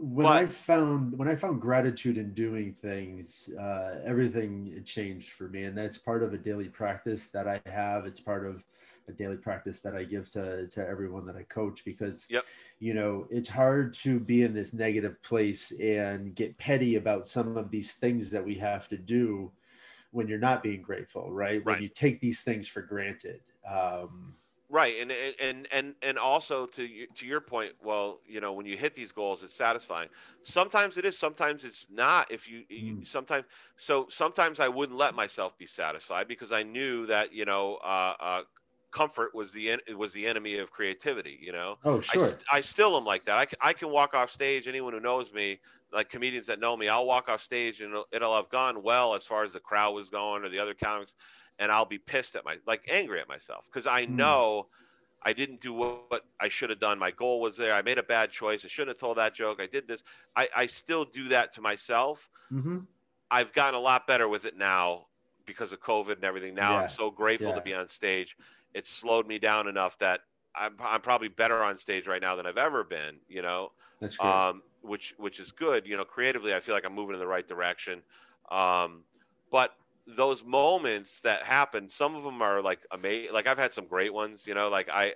[0.00, 5.48] When but, I found when I found gratitude in doing things, uh, everything changed for
[5.48, 8.06] me, and that's part of a daily practice that I have.
[8.06, 8.62] It's part of
[9.08, 12.44] a daily practice that I give to to everyone that I coach because yep.
[12.78, 17.56] you know it's hard to be in this negative place and get petty about some
[17.56, 19.50] of these things that we have to do
[20.10, 21.64] when you're not being grateful, right?
[21.64, 21.74] right.
[21.74, 23.40] When you take these things for granted.
[23.68, 24.34] Um,
[24.70, 28.76] right, and and and and also to to your point, well, you know, when you
[28.76, 30.08] hit these goals, it's satisfying.
[30.44, 32.30] Sometimes it is, sometimes it's not.
[32.30, 32.64] If you, mm.
[32.70, 33.44] you sometimes
[33.76, 38.14] so sometimes I wouldn't let myself be satisfied because I knew that you know uh,
[38.18, 38.42] uh,
[38.90, 41.38] comfort was the was the enemy of creativity.
[41.40, 41.78] You know.
[41.84, 42.34] Oh sure.
[42.52, 43.36] I, I still am like that.
[43.36, 44.66] I, I can walk off stage.
[44.66, 45.60] Anyone who knows me,
[45.92, 49.14] like comedians that know me, I'll walk off stage and it'll, it'll have gone well
[49.14, 51.12] as far as the crowd was going or the other comics,
[51.58, 54.10] and I'll be pissed at my like angry at myself because I mm.
[54.10, 54.66] know.
[55.20, 56.96] I didn't do what I should have done.
[56.96, 57.74] My goal was there.
[57.74, 58.64] I made a bad choice.
[58.64, 59.58] I shouldn't have told that joke.
[59.60, 60.04] I did this.
[60.36, 62.30] I, I still do that to myself.
[62.52, 62.78] Mm-hmm.
[63.28, 65.06] I've gotten a lot better with it now
[65.44, 66.54] because of COVID and everything.
[66.54, 66.82] Now yeah.
[66.84, 67.54] I'm so grateful yeah.
[67.56, 68.36] to be on stage
[68.74, 70.20] it's slowed me down enough that
[70.54, 74.16] I'm, I'm probably better on stage right now than I've ever been, you know, That's
[74.16, 74.30] great.
[74.30, 75.86] Um, which, which is good.
[75.86, 78.02] You know, creatively, I feel like I'm moving in the right direction.
[78.50, 79.02] Um,
[79.50, 79.72] but
[80.06, 83.32] those moments that happen, some of them are like amazing.
[83.32, 85.14] Like I've had some great ones, you know, like I,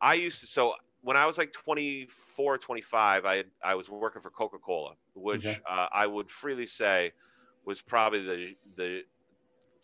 [0.00, 4.30] I used to, so when I was like 24, 25, I, I was working for
[4.30, 5.58] Coca-Cola, which okay.
[5.68, 7.12] uh, I would freely say
[7.64, 9.02] was probably the, the,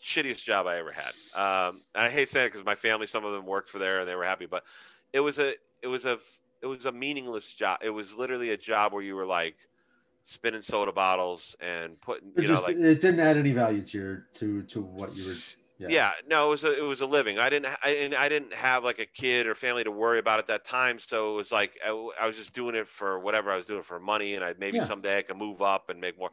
[0.05, 1.13] shittiest job I ever had.
[1.35, 4.09] Um, I hate saying it because my family, some of them worked for there and
[4.09, 4.65] they were happy, but
[5.13, 6.19] it was a, it was a,
[6.63, 7.79] it was a meaningless job.
[7.83, 9.57] It was literally a job where you were like
[10.25, 13.99] spinning soda bottles and putting, you just, know, like it didn't add any value to
[13.99, 15.35] your, to, to what you were.
[15.79, 15.89] Yeah.
[15.89, 16.11] yeah.
[16.29, 17.39] no, it was a, it was a living.
[17.39, 20.41] I didn't, I, and I didn't have like a kid or family to worry about
[20.41, 20.99] at that time.
[20.99, 23.83] So it was like, I, I was just doing it for whatever I was doing
[23.83, 24.35] for money.
[24.35, 24.87] And I maybe yeah.
[24.87, 26.31] someday I could move up and make more.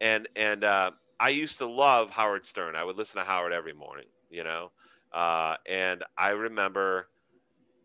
[0.00, 2.76] And, and, uh, I used to love Howard Stern.
[2.76, 4.70] I would listen to Howard every morning, you know.
[5.12, 7.08] Uh, and I remember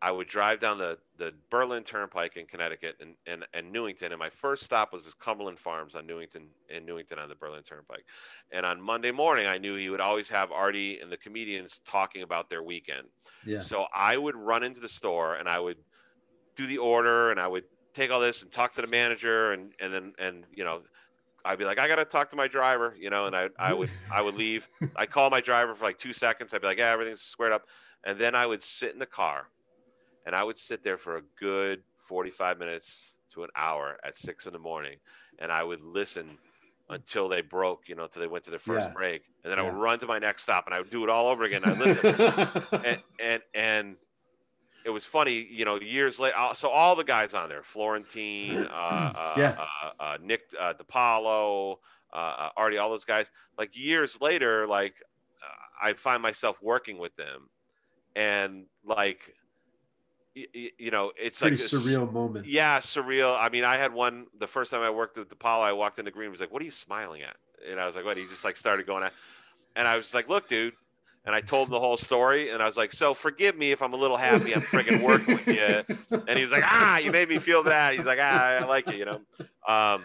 [0.02, 4.12] I would drive down the, the Berlin Turnpike in Connecticut and, and, and Newington.
[4.12, 8.06] And my first stop was Cumberland Farms on Newington in Newington on the Berlin Turnpike.
[8.52, 12.22] And on Monday morning, I knew he would always have Artie and the comedians talking
[12.22, 13.08] about their weekend.
[13.46, 13.60] Yeah.
[13.60, 15.78] So I would run into the store and I would
[16.56, 19.74] do the order and I would take all this and talk to the manager and,
[19.82, 20.82] and then, and, you know,
[21.50, 23.90] I'd be like, I gotta talk to my driver, you know, and I I would
[24.14, 24.68] I would leave.
[24.96, 26.54] I call my driver for like two seconds.
[26.54, 27.66] I'd be like, yeah, everything's squared up,
[28.04, 29.48] and then I would sit in the car,
[30.28, 34.46] and I would sit there for a good 45 minutes to an hour at six
[34.46, 34.98] in the morning,
[35.40, 36.38] and I would listen
[36.92, 38.94] until they broke, you know, until they went to their first yeah.
[38.94, 39.64] break, and then yeah.
[39.64, 41.62] I would run to my next stop, and I would do it all over again.
[41.66, 43.96] I listen, and and and
[44.86, 46.38] it was funny, you know, years later.
[46.38, 49.66] Uh, so all the guys on there, Florentine, uh, uh, yeah.
[49.84, 51.78] uh, uh Nick uh, DiPaolo,
[52.14, 53.28] uh, Artie, all those guys.
[53.58, 54.96] Like years later, like
[55.82, 57.50] I find myself working with them,
[58.16, 59.34] and like,
[60.36, 62.46] y- you know, it's Pretty like surreal moment.
[62.46, 63.38] Yeah, surreal.
[63.40, 65.62] I mean, I had one the first time I worked with DiPaolo.
[65.62, 67.38] I walked into Green, was like, "What are you smiling at?"
[67.70, 69.14] And I was like, "What?" He just like started going at,
[69.76, 70.74] and I was like, "Look, dude."
[71.26, 72.50] And I told him the whole story.
[72.50, 74.56] And I was like, "So forgive me if I'm a little happy.
[74.56, 75.84] I'm friggin' working with you."
[76.28, 78.88] And he was like, "Ah, you made me feel bad." He's like, "Ah, I like
[78.88, 79.22] it," you know.
[79.68, 80.04] Um,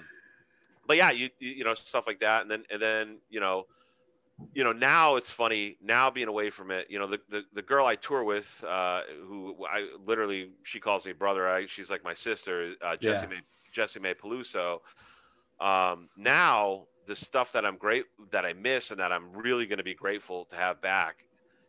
[0.86, 3.66] but yeah, you you know stuff like that, and then and then you know,
[4.54, 6.86] you know now it's funny now being away from it.
[6.90, 11.04] You know, the the, the girl I tour with, uh, who I literally she calls
[11.04, 11.48] me brother.
[11.48, 13.38] I she's like my sister, uh, Jessie yeah.
[13.38, 13.40] May
[13.74, 14.80] Jessimae Peluso.
[15.60, 19.78] Um, now the stuff that I'm great that I miss and that I'm really going
[19.78, 21.24] to be grateful to have back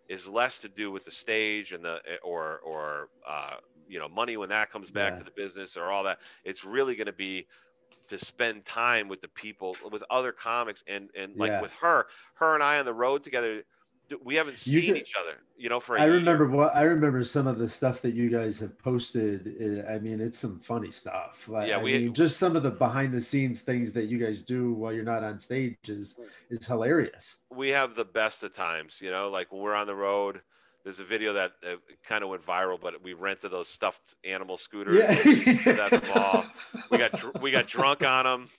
[0.07, 3.55] is less to do with the stage and the eh, or or uh,
[3.87, 5.19] you know money when that comes back yeah.
[5.19, 6.19] to the business or all that.
[6.43, 7.47] It's really going to be
[8.07, 11.61] to spend time with the people with other comics and and like yeah.
[11.61, 13.63] with her her and I on the road together
[14.23, 17.47] we haven't seen could, each other, you know, for I remember what I remember some
[17.47, 19.85] of the stuff that you guys have posted.
[19.89, 21.47] I mean, it's some funny stuff.
[21.47, 24.17] Like, yeah, we I mean, just some of the behind the scenes things that you
[24.17, 26.17] guys do while you're not on stage is
[26.49, 27.37] is hilarious.
[27.49, 30.41] We have the best of times, you know, like when we're on the road.
[30.83, 34.55] There's a video that uh, kind of went viral, but we rented those stuffed animal
[34.59, 35.83] scooters yeah.
[35.83, 36.45] at the mall.
[36.91, 38.49] We got we got drunk on them.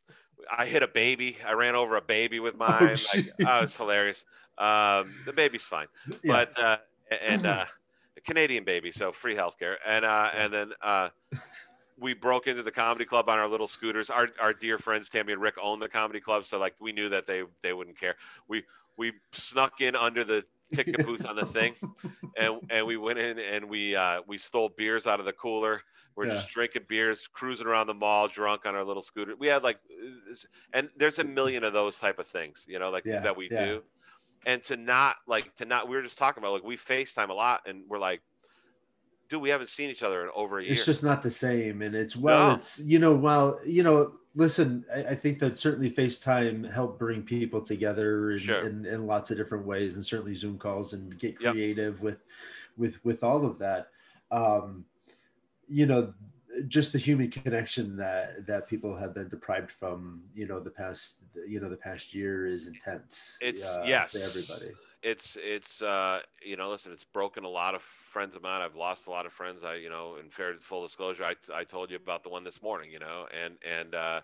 [0.50, 1.36] I hit a baby.
[1.46, 2.96] I ran over a baby with mine.
[2.96, 4.24] Oh, like, oh, it was hilarious.
[4.58, 5.86] Um, the baby's fine,
[6.22, 6.44] yeah.
[6.46, 6.76] but uh,
[7.22, 7.64] and uh,
[8.16, 11.08] a Canadian baby, so free healthcare, and uh, and then uh,
[11.98, 14.10] we broke into the comedy club on our little scooters.
[14.10, 17.08] Our our dear friends Tammy and Rick own the comedy club, so like we knew
[17.10, 18.16] that they they wouldn't care.
[18.48, 18.64] We
[18.96, 21.74] we snuck in under the ticket booth on the thing,
[22.36, 25.82] and and we went in and we uh, we stole beers out of the cooler.
[26.16, 26.34] We're Yeah.
[26.36, 29.36] just drinking beers, cruising around the mall, drunk on our little scooter.
[29.36, 29.78] We had like,
[30.72, 33.48] and there's a million of those type of things, you know, like Yeah, that we
[33.50, 33.64] yeah.
[33.66, 33.82] do.
[34.46, 37.34] And to not like to not, we were just talking about like we FaceTime a
[37.34, 38.22] lot, and we're like,
[39.28, 40.72] dude, we haven't seen each other in over a year.
[40.72, 42.54] it's just not the same and it's well No.
[42.54, 47.24] it's you know well you know listen I, I think that certainly facetime helped bring
[47.24, 48.64] people together in, Sure.
[48.66, 51.52] in, in lots of different ways and certainly zoom calls and get Yep.
[51.52, 52.22] creative with
[52.76, 53.90] with with all of that
[54.30, 54.84] um
[55.66, 56.14] you know
[56.68, 61.16] just the human connection that that people have been deprived from you know the past
[61.46, 64.12] you know the past year is intense It's- uh, yes.
[64.12, 64.72] for everybody.
[65.02, 68.60] It's it's uh you know listen it's broken a lot of friends of mine.
[68.62, 69.62] I've lost a lot of friends.
[69.62, 72.60] I you know in fair full disclosure i, I told you about the one this
[72.62, 74.20] morning you know and and uh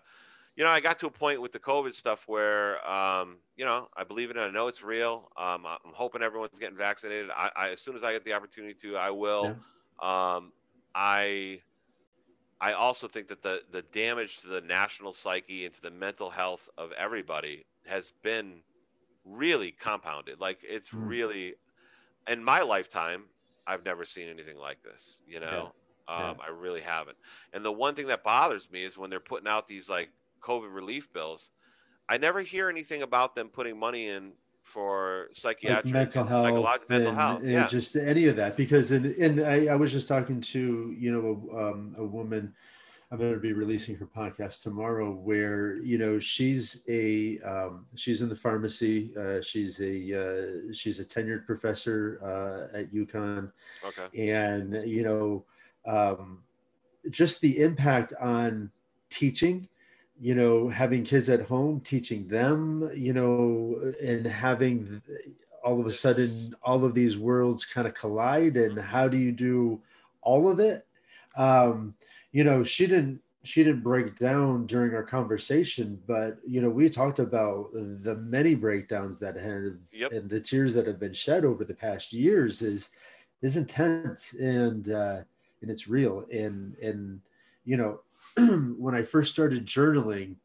[0.55, 3.87] you know i got to a point with the covid stuff where um you know
[3.95, 4.41] i believe in it.
[4.41, 5.31] I know it's real.
[5.37, 7.29] Um i'm hoping everyone's getting vaccinated.
[7.31, 9.55] I, I as soon as i get the opportunity to i will.
[10.01, 10.51] Um
[10.95, 11.61] i
[12.61, 16.29] i also think that the the damage to the national psyche and to the mental
[16.29, 18.61] health of everybody has been
[19.25, 20.39] really compounded.
[20.39, 20.97] Like it's Mm.
[20.97, 21.55] really
[22.27, 23.25] in my lifetime,
[23.65, 25.19] I've never seen anything like this.
[25.25, 25.73] You know,
[26.15, 26.33] Yeah.
[26.33, 27.17] um, I really haven't.
[27.53, 30.09] And the one thing that bothers me is when they're putting out these like
[30.41, 31.49] COVID relief bills.
[32.09, 36.87] I never hear anything about them putting money in for like psychiatric, mental health, psychological
[36.89, 37.41] mental and, health.
[37.41, 40.95] and Yeah, just any of that because and, and I, I was just talking to
[40.97, 42.53] you know um, a woman
[43.11, 48.21] i'm going to be releasing her podcast tomorrow where you know she's a um, she's
[48.23, 49.93] in the pharmacy uh, she's a
[50.69, 53.51] uh, she's a tenured professor uh, at UConn
[53.85, 54.31] okay.
[54.31, 55.45] and you know
[55.85, 56.39] um,
[57.11, 58.71] just the impact on
[59.09, 59.67] teaching
[60.19, 65.01] you know having kids at home teaching them you know and having
[65.63, 69.31] all of a sudden all of these worlds kind of collide and how do you
[69.31, 69.81] do
[70.21, 70.85] all of it
[71.35, 71.93] um,
[72.31, 76.89] you know she didn't she didn't break down during our conversation but you know we
[76.89, 80.11] talked about the many breakdowns that have Yep.
[80.11, 82.89] and the tears that have been shed over the past years is
[83.41, 85.21] is intense and uh
[85.61, 87.19] and it's real and and
[87.65, 87.99] you know
[88.77, 90.35] when i first started journaling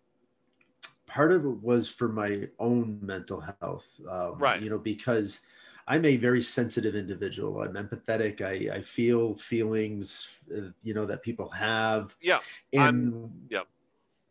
[1.07, 4.61] part of it was for my own mental health um, Right.
[4.63, 5.41] you know because
[5.87, 7.63] i'm a very sensitive individual.
[7.63, 8.43] I'm empathetic.
[8.43, 12.15] I i feel feelings uh, you know that people have.
[12.21, 12.41] Yeah,
[12.75, 13.67] and I'm- yep.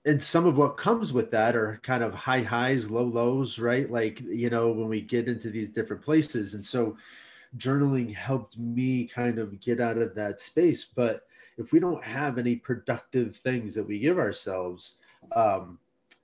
[0.05, 3.89] and some of what comes with that are kind of high highs low lows right?
[3.91, 6.53] Like you know when we get into these different places.
[6.53, 6.95] And so
[7.57, 10.85] journaling helped me kind of get out of that space.
[10.85, 11.23] But
[11.57, 14.95] if we don't have any productive things that we give ourselves
[15.33, 15.79] um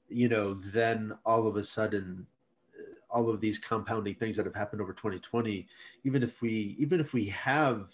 [0.10, 2.26] you know then all of a sudden
[2.80, 5.68] uh, all of these compounding things that have happened over 2020
[6.04, 7.94] even if we even if we have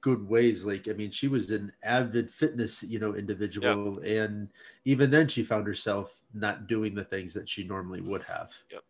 [0.00, 4.48] good ways like i mean she was an avid fitness you know individual and
[4.84, 8.84] even then she found herself not doing the things that she normally would have Yep.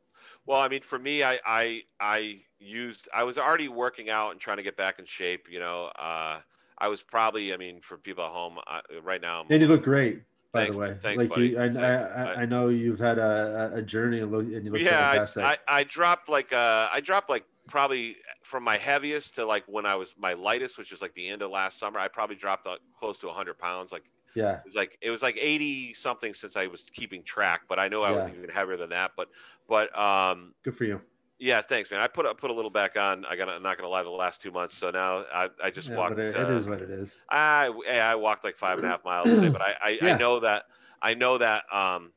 [0.47, 4.41] Well, I mean, for me, I I I used I was already working out and
[4.41, 5.49] trying to get back in shape.
[5.51, 6.41] You know, uh,
[6.79, 9.69] I was probably, I mean, for people at home, uh, right now, I'm and you
[9.69, 11.49] look great by Thanks- the way thanks, like buddy.
[11.49, 14.71] you, I, I, I, I know you've had a, a journey and, look, and you
[14.73, 18.79] look yeah, fantastic I, I I dropped like uh I dropped like probably from my
[18.79, 21.79] heaviest to like when I was my lightest, which is like the end of last
[21.79, 21.99] summer.
[21.99, 23.93] I probably dropped uh, close to 100 pounds.
[23.93, 27.63] Like yeah it was like it was like 80 something since I was keeping track,
[27.69, 29.13] but I know I was even heavier than that.
[29.17, 29.29] But
[29.69, 31.01] but um good for you
[31.39, 32.01] yeah, thanks, man.
[32.01, 33.25] I put I put a little back on.
[33.25, 34.71] I got I'm not gonna lie, the last two months.
[34.71, 36.19] So now I, I just Yeah, walked.
[36.19, 39.05] it, uh, it is what it is I I walked like five and a half
[39.05, 40.09] miles a day, but I I, Yeah.
[40.11, 40.65] I know that
[41.03, 42.13] I know that um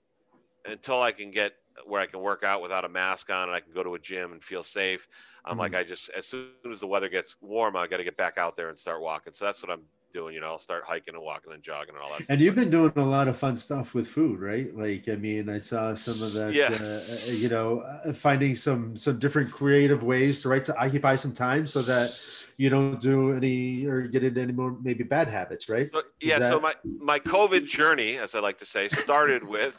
[0.66, 1.54] until I can get
[1.86, 4.00] where I can work out without a mask on and I can go to a
[4.00, 5.08] gym and feel safe.
[5.46, 5.74] I'm Mm-hmm.
[5.74, 8.08] like I just as soon as the weather gets warm, I got to get back
[8.10, 9.16] out there and start walking.
[9.16, 9.76] So that's what I'm
[10.14, 10.36] doing.
[10.36, 12.26] You know, I'll start hiking and walking and jogging and all that.
[12.30, 14.76] And you've been doing a lot of fun stuff with food, right?
[14.76, 16.54] Like, I mean, I saw some of that.
[16.54, 17.28] Yes.
[17.28, 21.34] Uh, you know, uh, finding some some different creative ways to right to occupy some
[21.34, 22.18] time so that
[22.58, 25.90] you don't do any or get into any more maybe bad habits, right?
[25.94, 29.76] So, yeah, so my my COVID journey, as I like to say, started with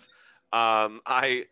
[0.52, 1.44] um, I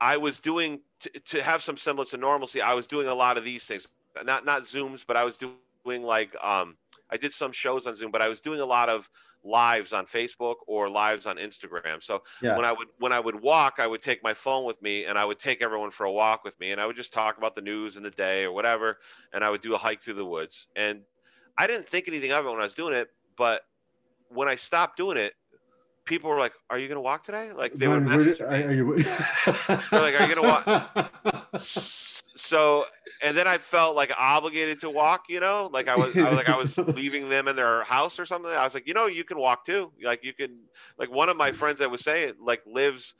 [0.00, 2.60] I was doing to, to have some semblance of normalcy.
[2.60, 3.86] I was doing a lot of these things,
[4.24, 6.76] not not Zooms, but I was doing like um,
[7.10, 9.08] I did some shows on Zoom, but I was doing a lot of
[9.44, 12.02] lives on Facebook or lives on Instagram.
[12.02, 12.56] So Yeah.
[12.56, 15.16] when I would when I would walk, I would take my phone with me and
[15.16, 17.54] I would take everyone for a walk with me and I would just talk about
[17.54, 18.98] the news and the day or whatever
[19.32, 20.66] and I would do a hike through the woods.
[20.76, 21.02] And
[21.56, 23.62] I didn't think anything of it when I was doing it, but
[24.28, 25.34] when I stopped doing it,
[26.04, 28.62] people were like, "Are you gonna walk today?" Like they Man, would message did- me.
[28.64, 28.96] are you,
[29.90, 31.50] They're like, "Are you gonna
[32.38, 32.84] so
[33.22, 36.36] and then I felt like obligated to walk, you know, like I was, I was
[36.36, 38.50] like I was leaving them in their house or something.
[38.50, 39.92] I was like, you know, you can walk too.
[40.02, 40.58] Like you can,
[40.98, 43.14] like one of my friends that was saying, like lives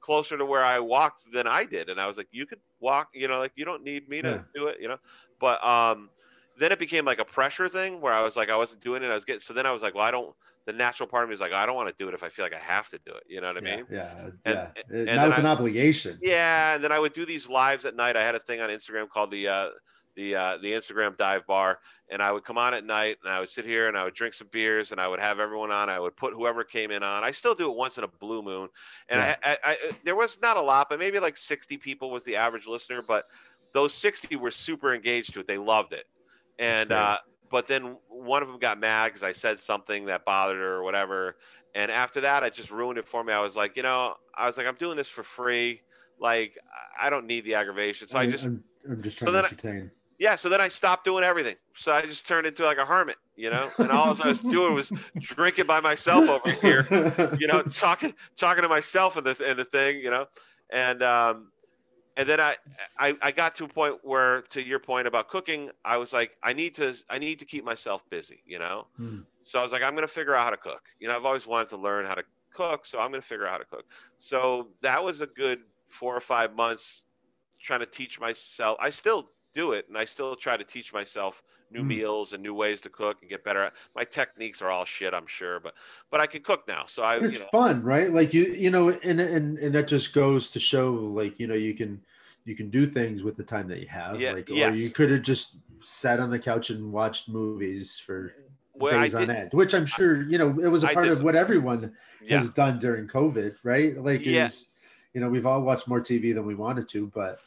[0.00, 3.08] closer to where I walked than I did, and I was like, you could walk,
[3.14, 4.42] you know, like you don't need me to Yeah.
[4.54, 4.98] do it, you know.
[5.40, 6.10] But um,
[6.58, 9.08] then it became like a pressure thing where I was like, I wasn't doing it.
[9.08, 10.34] I was getting so then I was like, well, I don't.
[10.66, 12.28] The natural part of me is like, I don't want to do it if I
[12.28, 13.24] feel like I have to do it.
[13.28, 13.84] You know what I mean?
[13.90, 14.68] yeah, And- yeah.
[14.90, 16.18] and now then it's I- an obligation.
[16.22, 18.16] Yeah, and then I would do these lives at night.
[18.16, 19.68] I had a thing on Instagram called the uh,
[20.14, 21.78] the uh, the Instagram dive bar,
[22.10, 24.12] and I would come on at night and I would sit here and I would
[24.14, 25.88] drink some beers and I would have everyone on.
[25.88, 27.24] I would put whoever came in on.
[27.24, 28.68] I still do it once in a blue moon,
[29.08, 29.36] and Yeah.
[29.42, 32.36] I, I, I there was not a lot, but maybe like sixty people was the
[32.36, 33.00] average listener.
[33.00, 33.24] But
[33.72, 35.48] those sixty were super engaged to it.
[35.48, 36.04] They loved it,
[36.58, 37.18] and uh,
[37.52, 40.82] but then one of them got mad because I said something that bothered her or
[40.82, 41.36] whatever.
[41.74, 43.32] And after that, it just ruined it for me.
[43.32, 45.82] I was like, you know, I was like, I'm doing this for free.
[46.18, 46.58] Like,
[47.00, 48.08] I don't need the aggravation.
[48.08, 49.90] So I just, I'm, I'm just So trying to then I- entertain.
[50.18, 50.34] yeah.
[50.36, 51.56] So then I stopped doing everything.
[51.76, 53.70] So I just turned into like a hermit, you know.
[53.78, 58.62] And all I was doing was drinking by myself over here, you know, talking talking
[58.62, 60.26] to myself in the in the thing, you know.
[60.70, 61.51] And um,
[62.16, 62.56] and then I,
[62.98, 66.36] I I got to a point where, to your point about cooking, I was like,
[66.42, 68.86] I need to I need to keep myself busy, you know.
[68.96, 69.20] Hmm.
[69.44, 70.82] So I was like, I'm going to figure out how to cook.
[71.00, 73.46] You know, I've always wanted to learn how to cook, so I'm going to figure
[73.46, 73.84] out how to cook.
[74.20, 77.02] So that was a good four or five months
[77.60, 78.76] trying to teach myself.
[78.80, 81.42] I still do it, and I still try to teach myself
[81.72, 81.88] new Mm.
[81.88, 83.64] meals and new ways to cook and get better.
[83.64, 85.74] at My techniques are all shit, I'm sure, but
[86.10, 86.84] but I can cook now.
[86.86, 89.88] So I, it's you know, fun right like you you know and and and that
[89.88, 92.00] just goes to show like you know you can
[92.44, 95.10] you can do things with the time that you have Yeah, like or you could
[95.10, 98.34] have just sat on the couch and watched movies for
[98.74, 101.36] well, days on end which i'm sure you know it was a part of what
[101.36, 101.92] everyone
[102.24, 102.38] yeah.
[102.38, 104.46] has done during covid right like Yeah.
[104.46, 104.68] is
[105.12, 107.40] you know we've all watched more tv than we wanted to but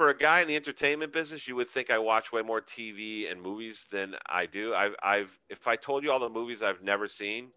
[0.00, 3.30] for a guy in the entertainment business, you would think I watch way more TV
[3.30, 4.74] and movies than I do.
[4.74, 7.52] I've, I've, if I told you all the movies I've never seen,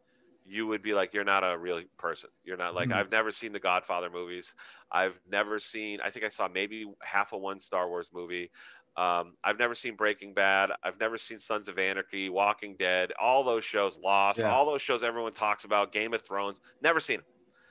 [0.45, 2.29] you would be like, you're not a real person.
[2.43, 2.95] You're not like, Mhm.
[2.95, 4.53] I've never seen the Godfather movies.
[4.91, 8.51] I've never seen, I think I saw maybe half of one Star Wars movie.
[8.97, 10.71] Um, I've never seen Breaking Bad.
[10.83, 14.51] I've never seen Sons of Anarchy, Walking Dead, all those shows, Lost, Yeah.
[14.51, 16.59] all those shows everyone talks about, Game of Thrones.
[16.81, 17.25] Never seen them.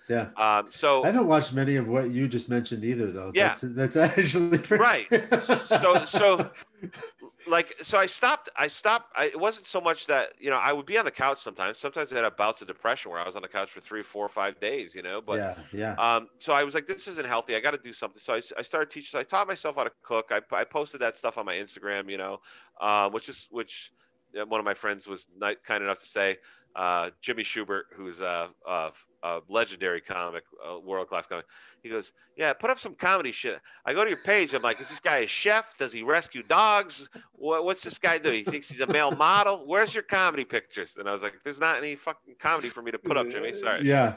[0.09, 0.29] Yeah.
[0.37, 3.31] Um, so i haven't watched many of what you just mentioned either though.
[3.35, 3.55] Yeah.
[3.63, 5.07] that's, that's actually pretty- Right.
[5.69, 6.51] So- so-
[7.49, 10.73] like so i stopped i stopped I, it wasn't so much that you know i
[10.73, 11.79] would be on the couch sometimes.
[11.79, 14.29] Sometimes i had bouts of depression where i was on the couch for three four
[14.29, 15.95] five days you know but yeah yeah.
[16.17, 17.57] um so i was like this isn't healthy.
[17.57, 18.21] I got to do something.
[18.23, 20.31] So I started teaching so i taught myself how to cook.
[20.31, 22.41] I, I posted that stuff on my instagram you know
[22.81, 23.93] uh, which is which
[24.41, 25.27] uh, one of my friends was
[25.67, 26.39] kind enough to say
[26.77, 28.91] uh, Jimmy Shubert who's a, a,
[29.23, 31.45] a legendary comic a world class comic
[31.83, 34.55] he goes yeah put up some comedy shit I go to your page.
[34.55, 35.77] I'm like, is this guy a chef?
[35.79, 37.09] Does he rescue dogs?
[37.33, 38.31] What, what's this guy do?
[38.31, 39.65] He thinks he's a male model.
[39.67, 40.97] Where's your comedy pictures?
[40.99, 43.53] And I was like, there's not any fucking comedy for me to put up, Jimmy.
[43.59, 43.85] Sorry.
[43.87, 44.17] yeah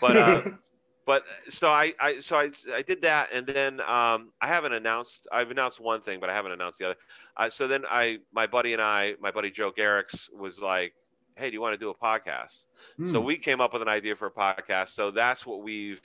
[0.00, 0.42] But uh,
[1.06, 5.26] but so I, I so I, I did that, and then um, I haven't announced.
[5.32, 6.96] I've announced one thing, but I haven't announced the other.
[7.36, 10.92] Uh, so then I, my buddy and I, my buddy Joe Garrix was like,
[11.38, 12.64] hey, do you want to do a podcast?
[13.10, 13.24] So Hmm.
[13.26, 14.90] we came up with an idea for a podcast.
[14.90, 16.00] So that's what we've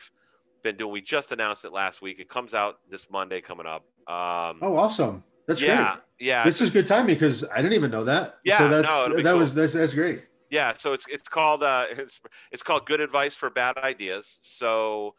[0.63, 0.91] been doing.
[0.91, 2.19] We just announced it last week.
[2.19, 3.83] It comes out this Monday coming up.
[4.07, 7.91] Um, oh awesome that's yeah, great yeah, this is good timing because I didn't even
[7.91, 8.37] know that.
[8.45, 9.39] Yeah, so that's it'll that cool.
[9.39, 10.23] was that's that's great.
[10.49, 10.73] yeah.
[10.77, 12.19] So it's it's called uh, it's
[12.51, 14.39] it's called Good Advice for Bad Ideas.
[14.41, 15.15] So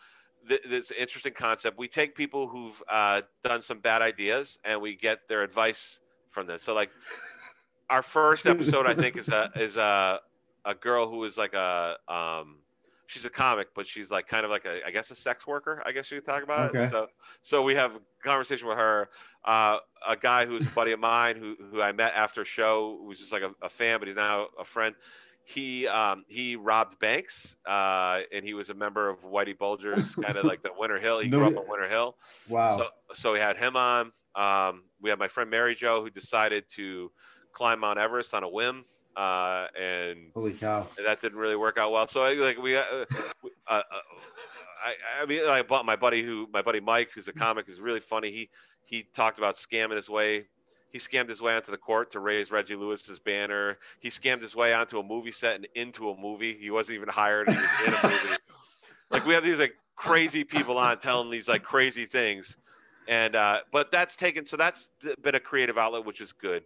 [0.48, 1.78] th- this interesting concept.
[1.78, 5.98] We take people who've uh, done some bad ideas and we get their advice
[6.30, 6.58] from them.
[6.60, 6.90] So like
[7.94, 10.20] our first episode, I think, is a is a
[10.64, 12.60] a girl who is like a um
[13.06, 15.82] she's a comic, but she's like kind of like a I guess a sex worker.
[15.86, 16.86] I guess you could talk about Okay.
[16.86, 16.88] it.
[16.90, 17.08] So
[17.42, 19.08] so we have a conversation with her.
[19.44, 22.96] Uh, a guy who's a buddy of mine who who I met after a show
[23.00, 24.94] who was just like a, a fan, but he's now a friend.
[25.44, 30.38] He um, he robbed banks, uh, and he was a member of Whitey Bulger's kind
[30.38, 31.20] of like the Winter Hill.
[31.20, 32.16] He No- grew up in Winter Hill.
[32.46, 32.78] Wow.
[32.78, 34.12] So, so we had him on.
[34.34, 37.10] Um, we had my friend Mary Joe who decided to
[37.54, 38.84] climb Mount Everest on a whim,
[39.16, 40.86] uh, and Holy cow.
[41.04, 42.06] that didn't really work out well.
[42.08, 43.04] So I, like we, uh, uh,
[43.68, 43.80] uh,
[44.84, 47.80] I, I mean, I bought my buddy who, my buddy Mike, who's a comic, is
[47.80, 48.30] really funny.
[48.30, 48.50] He
[48.84, 50.46] he talked about scamming his way.
[50.90, 53.78] He scammed his way onto the court to raise Reggie Lewis's banner.
[53.98, 56.56] He scammed his way onto a movie set and into a movie.
[56.56, 57.48] He wasn't even hired.
[57.48, 58.36] He was in a movie.
[59.10, 62.56] like we have these like crazy people on telling these like crazy things.
[63.08, 64.44] and uh, but that's taken.
[64.46, 64.88] So that's
[65.22, 66.62] been a creative outlet, which is good.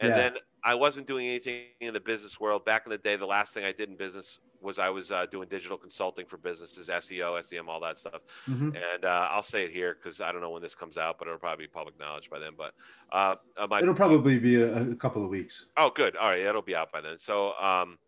[0.00, 0.16] And Yeah.
[0.16, 3.16] then I wasn't doing anything in the business world back in the day.
[3.16, 6.36] The last thing I did in business was I was uh, doing digital consulting for
[6.38, 8.22] businesses, SEO, SEM, all that stuff.
[8.46, 8.74] Mhm.
[8.74, 11.28] And uh, I'll say it here because I don't know when this comes out, but
[11.28, 12.54] it'll probably be public knowledge by then.
[12.56, 12.74] But
[13.12, 15.66] uh, uh, my It'll probably be a, a couple of weeks.
[15.76, 16.16] Oh, good.
[16.16, 17.18] All right, it'll be out by then.
[17.18, 17.98] So, um,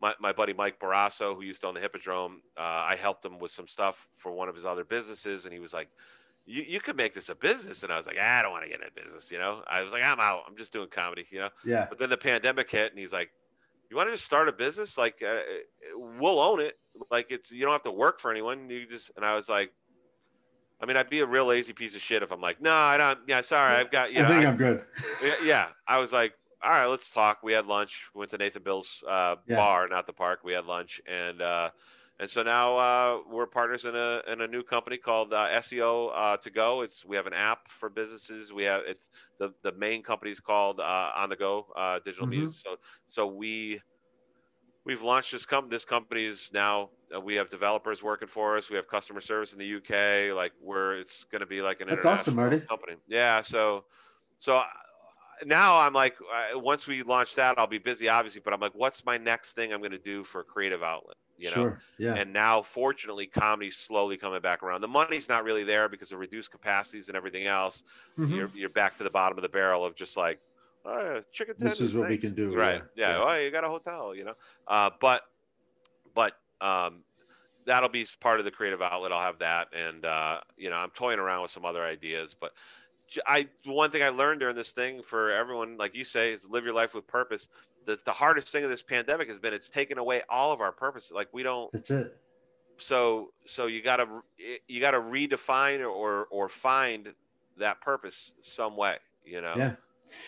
[0.00, 3.38] my, my buddy Mike Barrasso, who used to own the Hippodrome, uh, I helped him
[3.38, 5.90] with some stuff for one of his other businesses, and he was like,
[6.46, 8.64] "You you could make this a business," and I was like, "Ah, "I don't want
[8.64, 9.62] to get into business," you know.
[9.68, 10.42] I was like, "I'm out.
[10.48, 11.50] I'm just doing comedy," you know.
[11.64, 11.86] Yeah.
[11.88, 13.30] But then the pandemic hit, and he's like,
[13.90, 14.98] "You want to just start a business?
[14.98, 15.40] Like, uh,
[15.94, 16.78] we'll own it.
[17.10, 18.68] Like, it's you don't have to work for anyone.
[18.70, 19.72] You just." And I was like.
[20.80, 22.96] I mean, I'd be a real lazy piece of shit if I'm like, no, I
[22.96, 23.20] don't.
[23.28, 24.12] Yeah, sorry, I've got.
[24.12, 24.84] You know, I think I- I'm good.
[25.22, 25.66] yeah, yeah.
[25.86, 27.44] I was like, all right, let's talk.
[27.44, 28.00] We had lunch.
[28.14, 29.54] We went to Nathan Bill's uh, Yeah.
[29.58, 30.40] bar, not the park.
[30.42, 31.70] We had lunch, and uh,
[32.20, 36.10] and so now uh, we're partners in a in a new company called uh, SEO
[36.14, 36.82] uh, to go.
[36.82, 38.52] It's we have an app for businesses.
[38.52, 39.00] We have it's
[39.38, 42.28] the the main company is called uh, On the Go uh, Digital Mhm.
[42.28, 42.52] Media.
[42.52, 42.76] So
[43.08, 43.80] so we
[44.84, 45.70] we've launched this company.
[45.74, 48.70] This company is now uh, we have developers working for us.
[48.70, 50.32] We have customer service in the UK.
[50.32, 52.62] Like we're it's going to be like an That's awesome, Marty.
[52.68, 52.96] company.
[53.06, 53.42] Yeah.
[53.42, 53.84] So
[54.38, 54.62] so
[55.44, 58.42] now I'm like, uh, once we launch that, I'll be busy, obviously.
[58.44, 61.16] But I'm like, what's my next thing I'm going to do for a creative outlet?
[61.42, 61.54] You know.
[61.54, 61.80] sure.
[61.98, 62.14] Yeah.
[62.14, 64.80] And now, fortunately, comedy's slowly coming back around.
[64.80, 67.82] The money's not really there because of reduced capacities and everything else.
[68.18, 68.36] Mhm.
[68.36, 70.38] You're you're back to the bottom of the barrel of just like,
[70.84, 72.82] oh, chicken This is what we can do, Right.
[72.94, 73.18] yeah, Yeah.
[73.18, 73.24] yeah.
[73.24, 74.34] Oh, you got a hotel, you know.
[74.68, 75.22] Uh, but
[76.14, 77.02] but um,
[77.66, 79.12] that'll be part of the creative outlet.
[79.12, 82.52] I'll have that, and uh, you know, I'm toying around with some other ideas, but.
[83.26, 86.64] I one thing I learned during this thing for everyone, like you say, is live
[86.64, 87.46] your life with purpose.
[87.86, 90.72] The the hardest thing of this pandemic has been it's taken away all of our
[90.72, 91.10] purpose.
[91.14, 92.16] Like we don't That's it.
[92.78, 94.06] so so you got to
[94.68, 97.08] you got to redefine or or find
[97.58, 99.72] that purpose some way you know Yeah.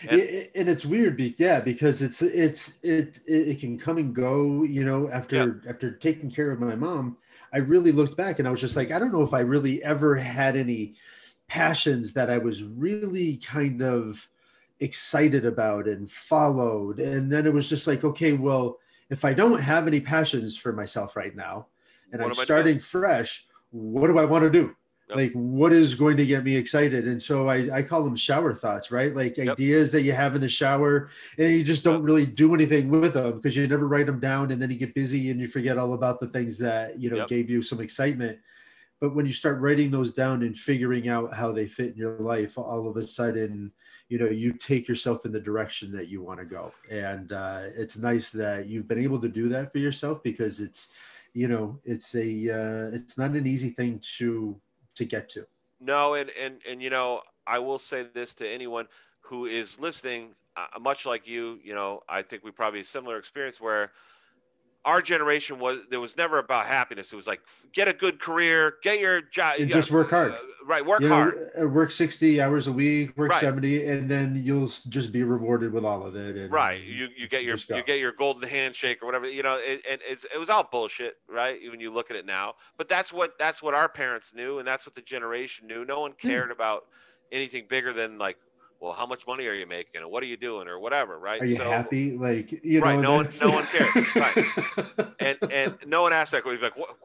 [0.09, 3.97] And- It- and it's weird, be, yeah, because it's it's it, it it can come
[3.97, 4.63] and go.
[4.63, 7.17] You know, after after taking care of my mom,
[7.53, 9.83] I really looked back and I was just like, I don't know if I really
[9.83, 10.95] ever had any
[11.47, 14.27] passions that I was really kind of
[14.79, 16.99] excited about and followed.
[16.99, 20.73] And then it was just like, okay, well, if I don't have any passions for
[20.73, 21.67] myself right now,
[22.11, 24.75] and What I'm starting fresh, what do I want to do?
[25.09, 25.17] Yep.
[25.17, 27.07] Like, what is going to get me excited?
[27.07, 29.15] And so I, I call them shower thoughts, right?
[29.15, 29.49] Like Yep.
[29.49, 32.03] ideas that you have in the shower, and you just don't Yep.
[32.03, 34.95] really do anything with them because you never write them down, and then you get
[34.95, 38.39] busy and you forget all about the things that you know gave you some excitement.
[38.99, 42.17] But when you start writing those down and figuring out how they fit in your
[42.19, 43.71] life, all of a sudden,
[44.09, 46.71] you know, you take yourself in the direction that you want to go.
[46.91, 50.89] And uh, it's nice that you've been able to do that for yourself because it's,
[51.33, 54.59] you know, it's a, uh, it's not an easy thing to
[54.95, 55.45] to get to.
[55.79, 58.87] no and and and you know i will say this to anyone
[59.19, 63.59] who is listening uh, much like you you know i think we probably similar experience
[63.59, 63.91] where
[64.85, 67.41] our generation was there was never about happiness it was like
[67.73, 70.33] get a good career get your job And just work hard.
[70.65, 73.39] right work you know, hard uh, work 60 hours a week, work Right.
[73.39, 76.35] 70, and then you'll just be rewarded with all of it.
[76.37, 79.55] And right you you get your you get your golden handshake or whatever you know
[79.57, 82.87] it, and it's, it was all bullshit right when you look at it now but
[82.87, 86.13] that's what that's what our parents knew and that's what the generation knew no one
[86.21, 86.27] Hmm.
[86.27, 86.83] cared about
[87.31, 88.37] anything bigger than like
[88.79, 91.41] well how much money are you making or what are you doing or whatever right
[91.41, 92.17] Are you So- happy?
[92.17, 94.15] Like, you Right, know, no one- no one cares.
[94.15, 94.45] Right.
[95.19, 96.59] and and no one asked that question.
[96.61, 96.95] He's like, what,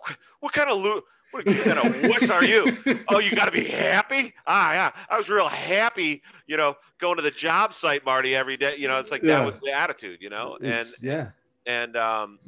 [0.41, 1.03] what, kind of lo-
[1.33, 2.77] what kind of wuss are you?
[3.09, 4.35] Oh, you got to be happy.
[4.47, 4.91] Ah, yeah.
[5.09, 8.75] I was real happy, you know, going to the job site, Marty, every day.
[8.77, 9.39] You know, it's like Yeah.
[9.39, 10.59] that was the attitude, you know.
[10.62, 11.29] And yeah.
[11.66, 12.39] and um,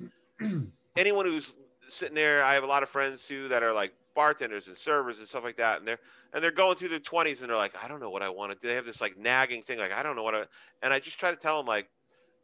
[0.96, 1.52] anyone who's
[1.88, 5.18] sitting there, I have a lot of friends too that are like bartenders and servers
[5.18, 5.98] and stuff like that, and they're
[6.32, 8.52] and they're going through their twenties and they're like, I don't know what I want
[8.52, 8.68] to do.
[8.68, 10.46] They have this like nagging thing, like I don't know what I.
[10.82, 11.88] And I just try to tell them like,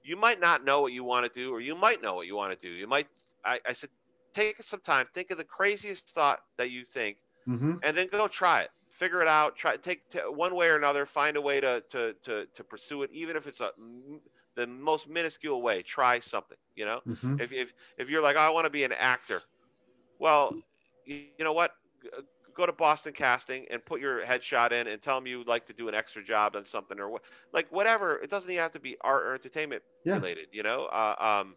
[0.02, 2.36] you might not know what you want to do, or you might know what you
[2.36, 2.72] want to do.
[2.72, 3.08] You might.
[3.44, 3.90] I, I said,
[4.34, 8.28] take some time, think of the craziest thought that you think, hmm and then go
[8.28, 8.70] try it.
[8.90, 9.56] Figure it out.
[9.56, 11.06] Try take t- one way or another.
[11.06, 13.70] Find a way to to to to pursue it, even if it's a
[14.56, 15.82] the most minuscule way.
[15.82, 16.58] Try something.
[16.74, 19.42] You know hmm if if if you're like "Oh, I want to be an actor,
[20.18, 20.56] well,
[21.08, 21.72] you, you know what?
[22.54, 25.66] Go to Boston Casting and put your headshot in and tell them you would like
[25.66, 28.16] to do an extra job on something or what, like whatever.
[28.16, 30.16] It doesn't even have to be art or entertainment Yeah.
[30.16, 30.48] related.
[30.52, 31.56] You know, uh, um,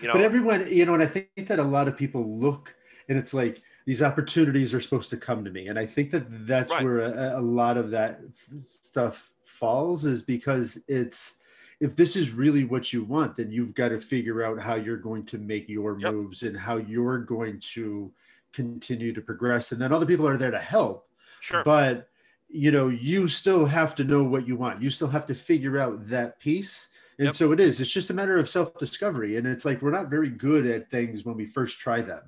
[0.00, 2.74] you know, But everyone, you know, and I think that a lot of people look
[3.08, 5.68] and it's like these opportunities are supposed to come to me.
[5.68, 6.84] And I think that that's Right.
[6.84, 11.38] where a, a lot of that f- stuff falls is because it's,
[11.80, 14.96] if this is really what you want, then you've got to figure out how you're
[14.96, 16.12] going to make your Yep.
[16.12, 18.12] moves and how you're going to
[18.52, 19.72] continue to progress.
[19.72, 21.08] And then other people are there to help.
[21.40, 22.08] sure, But
[22.52, 25.78] you know you still have to know what you want you still have to figure
[25.78, 26.88] out that piece
[27.20, 27.34] and Yep.
[27.34, 30.28] so it is it's just a matter of self-discovery and it's like we're not very
[30.30, 32.22] good at things when we first try them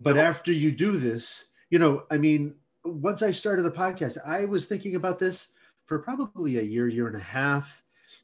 [0.00, 0.24] but Nope.
[0.24, 2.54] after you do this you know i mean
[2.86, 5.52] once i started the podcast i was thinking about this
[5.84, 7.82] for probably a year year and a half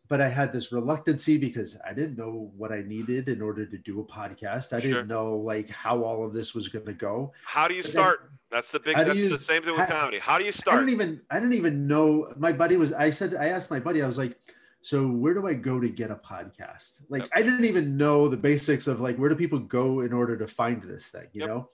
[0.09, 3.79] but i had this reluctancy because i didn't know what i needed in order to
[3.79, 4.91] do a podcast i Sure.
[4.91, 7.93] didn't know like how all of this was going to go How do you But
[7.93, 8.31] then- start?
[8.51, 8.97] That's the big.
[8.97, 10.19] That's you- the same thing with how- comedy.
[10.19, 10.77] How do you start?
[10.77, 13.79] I didn't even I didn't even know my buddy was I said I asked my
[13.79, 14.39] buddy I was like
[14.81, 17.31] so where do I go to get a podcast like Yep.
[17.35, 20.47] I didn't even know the basics of like where do people go in order to
[20.47, 21.49] find this thing you Yep.
[21.51, 21.69] know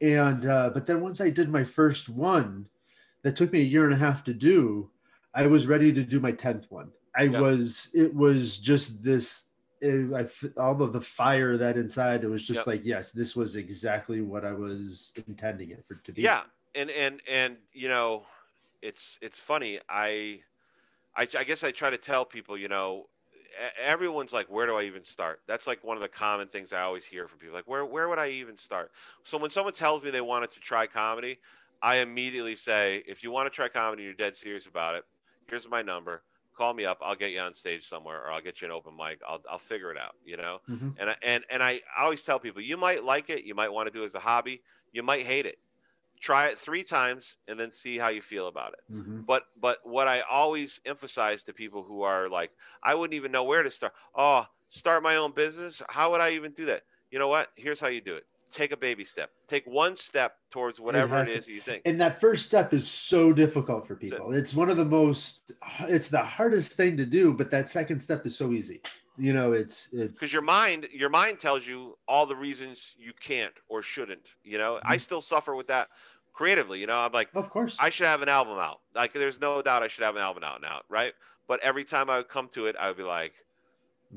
[0.00, 2.66] and uh but then once I did my first one
[3.22, 4.90] that took me a year and a half to do
[5.32, 7.46] I was ready to do my 10th one I Yep.
[7.46, 9.46] was it was just this
[9.80, 12.68] it, I, f- all of the fire that inside it was just Yep.
[12.68, 16.42] like yes this was exactly what I was intending it for to be yeah
[16.74, 18.24] and and and you know
[18.82, 20.40] it's it's funny I,
[21.16, 23.06] I i guess i try to tell people you know
[23.80, 26.82] everyone's like where do i even start that's like one of the common things i
[26.82, 28.92] always hear from people like where where would i even start
[29.24, 31.38] so when someone tells me they wanted to try comedy
[31.82, 35.04] i immediately say if you want to try comedy you're dead serious about it
[35.48, 36.22] here's my number
[36.60, 38.94] call me up i'll get you on stage somewhere or i'll get you an open
[38.96, 40.98] mic i'll, I'll figure it out you know Mhm.
[40.98, 43.86] and I, and and I always tell people you might like it, you might want
[43.86, 45.56] to do it as a hobby, you might hate it.
[46.20, 48.80] Try it three times and then see how you feel about it.
[48.88, 49.24] Mhm.
[49.26, 52.52] But but what I always emphasize to people who are like,
[52.82, 53.94] I wouldn't even know where to start.
[54.14, 55.82] Oh, start my own business.
[55.88, 56.84] How would I even do that?
[57.10, 57.50] You know what?
[57.56, 58.26] Here's how you do it.
[58.52, 59.30] Take a baby step.
[59.48, 61.82] Take one step towards whatever it has to- you think.
[61.84, 66.08] and that first step is so difficult for people it's one of the most it's
[66.08, 68.80] the hardest thing to do but that second step is so easy
[69.16, 73.12] you know it's it's because your mind your mind tells you all the reasons you
[73.20, 75.00] can't or shouldn't you know i Mhm.
[75.00, 75.88] still suffer with that
[76.32, 78.80] creatively you know i'm like of course I should have an album out.
[78.94, 81.14] Like, there's no doubt I should have an album out now, right?
[81.46, 83.34] But every time I would come to it, I would be like,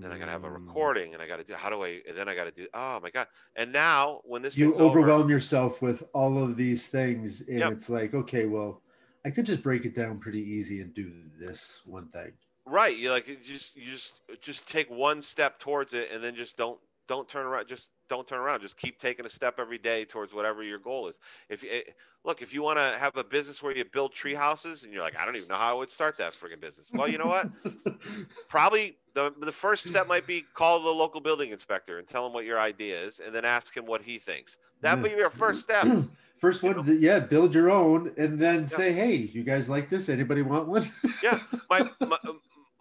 [0.02, 0.66] then I gotta have a Mm.
[0.68, 1.54] recording, and I gotta do.
[1.54, 2.02] How do I?
[2.08, 2.68] And then I gotta do.
[2.74, 3.28] Oh my god!
[3.56, 7.60] And now when this you thing's over- overwhelm yourself with all of these things and
[7.60, 7.72] Yep.
[7.74, 8.82] it's like okay well
[9.26, 12.32] i could just break it down pretty easy and do this one thing
[12.66, 12.98] right?
[12.98, 16.56] You like you just you just just take one step towards it, and then just
[16.58, 17.68] don't don't turn around.
[17.68, 18.62] Just don't turn around.
[18.62, 21.20] Just keep taking a step every day towards whatever your goal is.
[21.50, 21.82] If you
[22.24, 25.04] look, if you want to have a business where you build tree houses, and you're
[25.04, 26.88] like, I don't even know how I would start that friggin' business.
[26.94, 27.50] Well, you know what?
[28.50, 32.34] probably the, the first step might be call the local building inspector and tell him
[32.34, 35.30] what your idea is and then ask him what he thinks that would be your
[35.30, 35.86] first step
[36.38, 36.94] first You one know?
[36.94, 40.90] yeah build your own and then say hey you guys like this anybody want one
[41.24, 41.40] yeah
[41.70, 42.18] my, my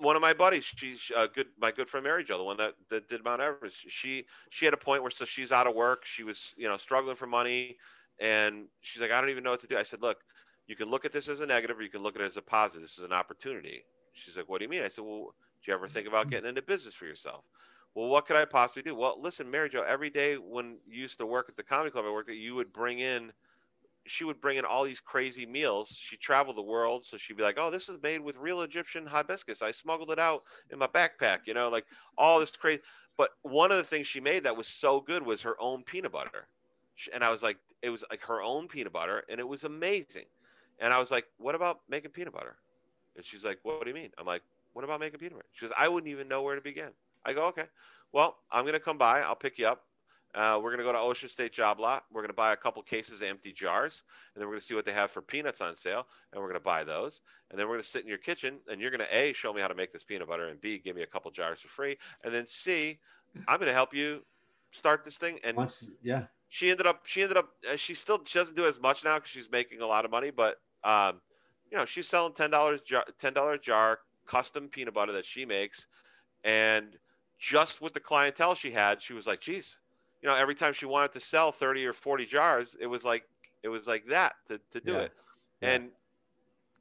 [0.02, 2.74] one of my buddies she's uh, good my good friend mary jo the one that,
[2.90, 6.04] that did mount everest she she had a point where so she's out of work
[6.04, 7.76] she was you know struggling for money
[8.20, 9.76] and she's like i don't even know what to do.
[9.78, 10.18] I said look
[10.66, 12.36] you can look at this as a negative or you can look at it as
[12.36, 12.82] a positive.
[12.82, 13.84] This is an opportunity.
[14.12, 14.82] She's like what do you mean?
[14.82, 15.34] I said well
[15.64, 17.44] do you ever think about getting into business for yourself?
[17.94, 18.94] Well what could i possibly do?
[18.94, 22.04] Well listen mary jo every day when you used to work at the comedy club
[22.06, 23.32] i worked at you would bring in
[24.06, 25.90] she would bring in all these crazy meals.
[25.90, 29.06] She traveled the world, so she'd be like, "Oh, this is made with real Egyptian
[29.06, 29.62] hibiscus.
[29.62, 31.86] I smuggled it out in my backpack." You know, like
[32.18, 32.82] all this crazy.
[33.16, 36.12] But one of the things she made that was so good was her own peanut
[36.12, 36.48] butter,
[37.12, 40.26] and I was like, it was like her own peanut butter, and it was amazing.
[40.80, 42.58] And I was like, "What about making peanut butter?"
[43.16, 44.42] And she's like, "What do you mean?" I'm like,
[44.72, 46.92] "What about making peanut butter?" She goes, "I wouldn't even know where to begin."
[47.24, 47.66] I go, "Okay,
[48.12, 49.22] well, I'm gonna come by.
[49.22, 49.86] I'll pick you up.
[50.34, 52.04] Uh, we're gonna go to Ocean State Job Lot.
[52.12, 54.02] We're gonna buy a couple cases of empty jars,
[54.34, 56.60] and then we're gonna see what they have for peanuts on sale, and we're gonna
[56.60, 57.20] buy those.
[57.50, 59.68] And then we're gonna sit in your kitchen, and you're gonna a show me how
[59.68, 62.34] to make this peanut butter, and b give me a couple jars for free, and
[62.34, 62.98] then c
[63.46, 64.24] I'm gonna help you
[64.70, 65.38] start this thing.
[65.44, 68.66] And Once, yeah she ended up she ended up uh, she still she doesn't do
[68.66, 71.20] as much now because she's making a lot of money, but um,
[71.70, 75.46] you know she's selling ten dollars jar ten dollar jar custom peanut butter that she
[75.46, 75.86] makes,
[76.44, 76.98] and
[77.38, 79.76] just with the clientele she had, she was like, geez,
[80.22, 83.24] you know, every time she wanted to sell thirty or forty jars, it was like
[83.62, 84.98] it was like that to to do Yeah.
[85.00, 85.12] it,
[85.60, 85.68] Yeah.
[85.74, 85.90] and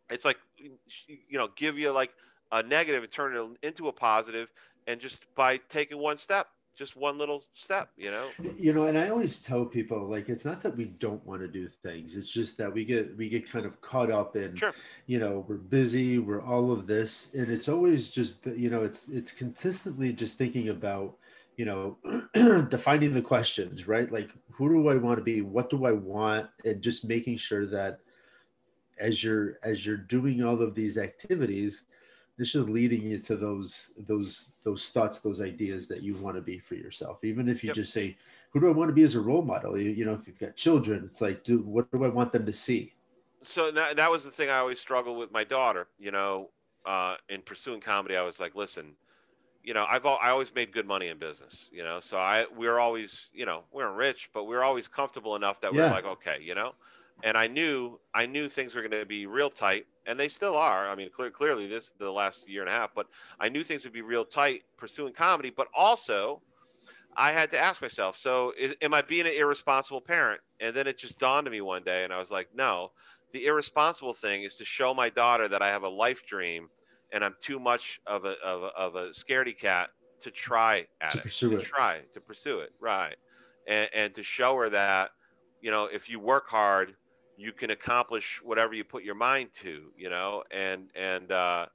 [0.10, 2.12] it's like you know give you like
[2.52, 4.50] a negative and turn it into a positive,
[4.88, 8.28] and just by taking one step, just one little step, you know.
[8.58, 11.48] you know and i always tell people like it's not that we don't want to
[11.48, 14.74] do things it's just that we get we get kind of caught up in Sure.
[15.06, 19.08] you know we're busy we're all of this and it's always just you know it's
[19.10, 21.16] it's consistently just thinking about
[21.58, 21.98] you know
[22.70, 24.12] defining the questions right?
[24.12, 25.42] Like who do i want to be?
[25.42, 26.50] What do i want?
[26.66, 28.00] And just making sure that
[29.00, 31.86] as you're as you're doing all of these activities
[32.38, 36.42] this is leading you to those those those thoughts those ideas that you want to
[36.42, 37.24] be for yourself.
[37.24, 37.76] Even if you Yep.
[37.76, 38.18] just say
[38.52, 39.78] who do i want to be as a role model?
[39.78, 42.46] You, you know if you've got children it's like do what do i want them
[42.46, 42.94] to see?
[43.44, 45.88] So that, that was the thing I always struggled with my daughter.
[46.00, 46.52] You know,
[46.86, 48.96] uh, in pursuing comedy, I was like, listen,
[49.64, 51.70] you know, I've I always made good money in business.
[51.72, 54.64] You know, so I we are always, you know, we weren't rich, but we were
[54.64, 55.82] always comfortable enough that we Yeah.
[55.82, 56.74] were like, okay, you know.
[57.24, 60.50] And I knew I knew things were going to be real tight, and they still
[60.50, 60.80] are.
[60.88, 63.08] I mean, clear, clearly this the last year and a half, but
[63.40, 65.52] I knew things would be real tight pursuing comedy.
[65.52, 66.42] But also,
[67.16, 70.42] I had to ask myself, so is, am I being an irresponsible parent?
[70.60, 72.92] And then it just dawned on me one day, and I was like, no.
[73.34, 76.70] The irresponsible thing is to show my daughter that I have a life dream,
[77.12, 79.90] and I'm too much of a of a, of a scaredy cat
[80.22, 81.64] to try at To it, pursue to it.
[81.64, 83.16] try to pursue it, right?
[83.68, 85.12] And and to show her that,
[85.62, 86.96] you know, if you work hard,
[87.38, 91.66] you can accomplish whatever you put your mind to, you know, and and uh,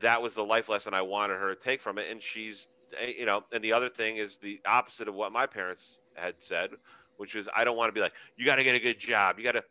[0.00, 2.10] that was the life lesson I wanted her to take from it.
[2.10, 2.66] And she's,
[2.98, 6.34] eh, you know, and the other thing is the opposite of what my parents had
[6.38, 6.70] said,
[7.16, 9.38] which was I don't want to be like, you got to get a good job,
[9.38, 9.64] you got to.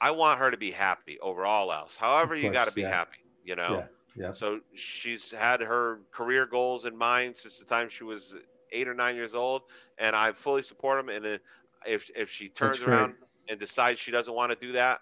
[0.00, 1.94] I want her to be happy over all else.
[1.96, 2.88] However, you got to be yeah.
[2.88, 3.80] happy, you know.
[3.80, 3.86] Yeah.
[4.16, 4.32] Yeah.
[4.32, 8.34] So she's had her career goals in mind since the time she was
[8.72, 9.62] eight or nine years old,
[9.98, 11.14] and I fully support them.
[11.14, 11.38] And uh,
[11.86, 13.14] if if she turns That's around
[13.48, 15.00] and decides she doesn't want to do that,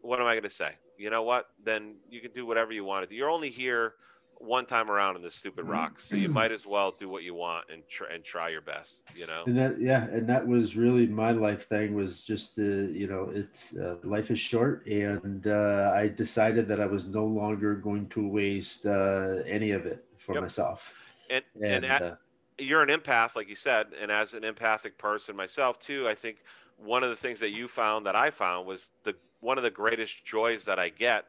[0.00, 0.72] what am I going to say?
[0.96, 1.46] You know what?
[1.64, 3.14] Then you can do whatever you want to do.
[3.14, 3.94] You're only here
[4.38, 7.34] one time around in this stupid rock, so you might as well do what you
[7.34, 9.02] want and try and try your best.
[9.14, 9.46] You know?
[9.46, 13.30] and that yeah and that was really my life thing was just the you know
[13.32, 18.08] it's uh, life is short and uh, i decided that i was no longer going
[18.08, 20.42] to waste uh, any of it for Yep.
[20.42, 20.94] myself
[21.30, 22.16] And and, and at, uh,
[22.58, 26.38] you're an empath, like you said, and as an empathic person myself too, I think
[26.76, 29.70] one of the things that you found that I found was the one of the
[29.70, 31.26] greatest joys that I get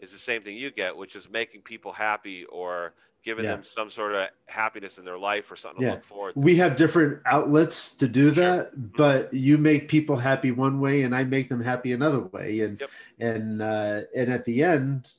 [0.00, 3.52] is the same thing you get, which is making people happy or giving Yeah.
[3.56, 5.90] them some sort of happiness in their life or something Yeah.
[5.90, 6.40] to look forward to.
[6.40, 8.44] we have different outlets to do Sure.
[8.44, 12.60] that but you make people happy one way and i make them happy another way
[12.60, 12.90] and Yep.
[13.18, 15.10] and uh and at the end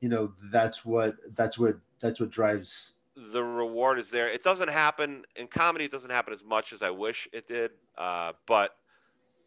[0.00, 4.28] you know that's what that's what that's what drives the reward is there.
[4.28, 5.84] It doesn't happen in comedy.
[5.84, 7.70] It doesn't happen as much as I wish it did.
[7.96, 8.74] Uh, but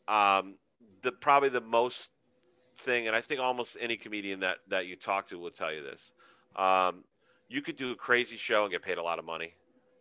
[0.08, 0.56] um,
[1.02, 2.12] the probably the most
[2.80, 5.84] thing, and I think almost any comedian that that you talk to will tell you
[5.84, 6.02] this.
[6.56, 7.06] Um,
[7.48, 9.56] you could do a crazy show and get paid a lot of money,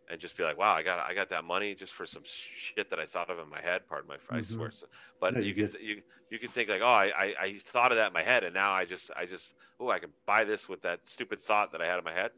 [0.09, 2.89] and just be like, "Wow, I got I got that money just for some shit
[2.89, 4.43] that I thought of in my head." Pardon my, I Mhm.
[4.43, 4.71] swear.
[5.19, 7.91] But No, you you're could you you could think like, "Oh, I, I I thought
[7.91, 10.43] of that in my head, and now I just I just oh I can buy
[10.45, 12.31] this with that stupid thought that I had in my head."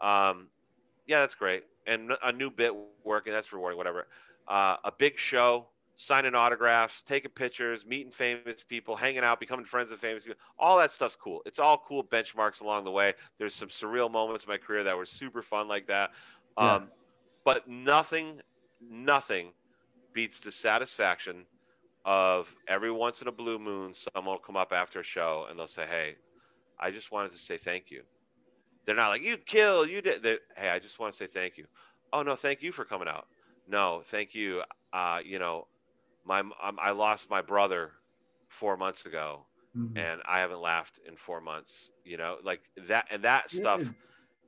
[0.00, 0.50] Um,
[1.06, 1.64] yeah, that's great.
[1.86, 4.06] And a new bit working, that's rewarding, whatever.
[4.46, 5.70] Uh, a big show,
[6.00, 10.40] signing autographs, taking pictures, meeting famous people, hanging out, becoming friends with famous people.
[10.58, 11.42] All that stuff's cool.
[11.44, 13.12] It's all cool benchmarks along the way.
[13.38, 16.10] There's some surreal moments in my career that were super fun like that.
[16.56, 16.76] Yeah.
[16.76, 16.88] Um,
[17.44, 18.40] but nothing,
[18.80, 19.48] nothing
[20.14, 21.44] beats the satisfaction
[22.06, 25.58] of every once in a blue moon, someone will come up after a show and
[25.58, 26.16] they'll say, Hey,
[26.78, 28.04] I just wanted to say thank you.
[28.86, 30.22] They're not like, You killed, you did.
[30.22, 31.66] They, hey, I just want to say thank you.
[32.10, 33.26] Oh, no, thank you for coming out.
[33.68, 34.62] No, thank you.
[34.92, 35.66] Uh, you know,
[36.24, 37.92] my um, I lost my brother
[38.48, 39.96] four months ago Mhm.
[39.96, 41.90] and I haven't laughed in four months.
[42.04, 43.92] You know, like that and that stuff.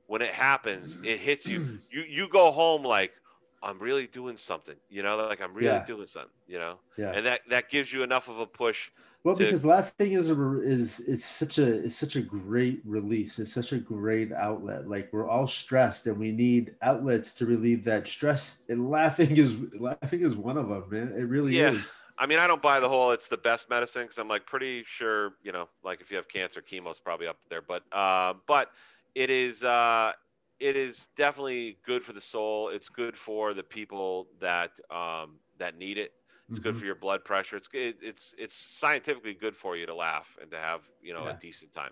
[0.07, 1.61] When it happens, it hits you.
[1.89, 3.13] You you go home like
[3.61, 4.77] I'm really doing something.
[4.89, 5.81] You know, like I'm really Yeah.
[5.81, 6.25] doing something.
[6.39, 8.89] You know, yeah and that that gives you enough of a push.
[9.23, 13.39] Well, to- because laughing is a is it's such a it's such a great release.
[13.39, 14.89] It's such a great outlet.
[14.89, 18.59] Like we're all stressed, and we need outlets to relieve that stress.
[18.67, 21.13] And laughing is laughing is one of them, man.
[21.17, 21.71] It really Yeah.
[21.77, 21.95] is.
[22.17, 24.83] I mean, I don't buy the whole it's the best medicine because I'm like pretty
[24.85, 27.61] sure, you know, like if you have cancer, chemo's probably up there.
[27.61, 28.71] But uh, but
[29.15, 30.13] it is uh,
[30.59, 32.69] it is definitely good for the soul.
[32.69, 36.13] It's good for the people that um, that need it.
[36.49, 36.79] It's good Mhm.
[36.79, 37.57] for your blood pressure.
[37.57, 41.23] It's it, it's it's scientifically good for you to laugh and to have you know
[41.23, 41.29] Yeah.
[41.31, 41.91] a decent time.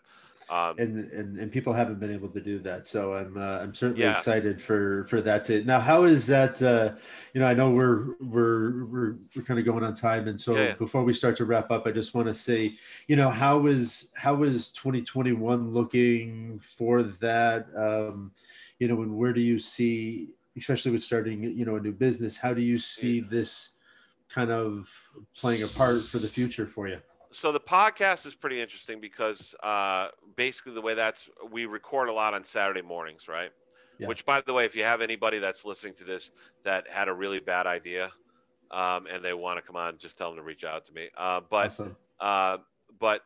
[0.49, 2.85] Um, and, and and people haven't been able to do that.
[2.85, 4.11] So I'm uh, I'm certainly Yeah.
[4.11, 5.45] excited for for that.
[5.45, 6.61] To now, how is that?
[6.61, 6.95] Uh,
[7.33, 10.53] you know, I know we're we're we're we're kind of going on time, and so
[10.55, 10.73] Yeah, yeah.
[10.75, 12.77] before we start to wrap up, I just want to say,
[13.07, 17.67] you know, how is how is 2021 looking for that?
[17.75, 18.33] Um,
[18.79, 22.37] you know, and where do you see, especially with starting, you know, a new business,
[22.37, 23.71] how do you see this
[24.33, 24.89] kind of
[25.35, 26.97] playing a part for the future for you?
[27.31, 32.13] so the podcast is pretty interesting because uh, basically the way that's we record a
[32.13, 33.51] lot on Saturday mornings, right?
[33.99, 34.07] Yeah.
[34.07, 36.31] Which, by the way, if you have anybody that's listening to this
[36.63, 38.11] that had a really bad idea
[38.71, 41.09] um, and they want to come on, just tell them to reach out to me.
[41.17, 41.95] Uh, but Awesome.
[42.19, 42.57] uh,
[42.99, 43.21] but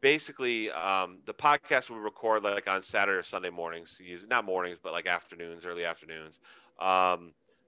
[0.00, 4.92] basically, um, the podcast we record like on Saturday or Sunday mornings, not mornings, but
[4.92, 6.38] like afternoons, early afternoons,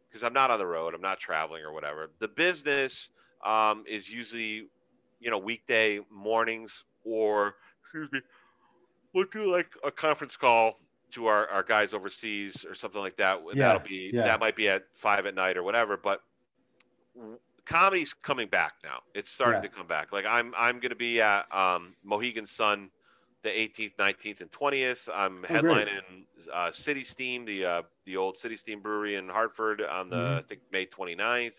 [0.08, 2.10] because I'm not on the road, I'm not traveling or whatever.
[2.20, 3.10] The business
[3.44, 4.68] um, is usually,
[5.20, 8.20] you know, weekday mornings or excuse me,
[9.14, 10.80] we'll do like a conference call
[11.12, 13.40] to our, our guys overseas or something like that.
[13.52, 14.24] Yeah, That'll be yeah.
[14.24, 15.96] that might be at five at night or whatever.
[15.96, 16.20] But
[17.66, 19.00] comedy's coming back now.
[19.14, 19.62] It's starting Yeah.
[19.62, 20.12] to come back.
[20.12, 22.90] Like I'm I'm gonna be at um, Mohegan Sun
[23.42, 25.08] the 18th, 19th, and 20th.
[25.12, 29.82] I'm Oh, headlining uh, City Steam, the uh, the old City Steam Brewery in Hartford
[29.82, 30.38] on the Mhm.
[30.38, 31.54] I think May 29th.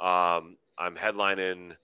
[0.00, 1.76] Um, I'm headlining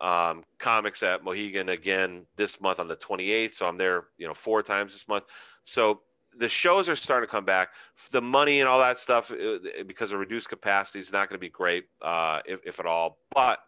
[0.00, 3.54] um, comics at Mohegan again this month on the 28th.
[3.54, 5.24] So I'm there, you know, four times this month.
[5.64, 6.00] So
[6.38, 7.70] the shows are starting to come back.
[8.10, 11.40] The money and all that stuff, uh, because of reduced capacity, is not going to
[11.40, 13.18] be great, uh, if, if at all.
[13.34, 13.58] But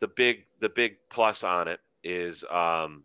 [0.00, 3.04] the big the big plus on it is um,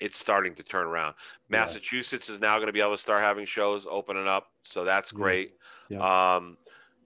[0.00, 1.14] it's starting to turn around.
[1.50, 1.60] Yeah.
[1.60, 5.10] Massachusetts is now going to be able to start having shows opening up, so that's
[5.12, 5.54] great.
[5.88, 6.36] Yeah.
[6.36, 6.56] Um,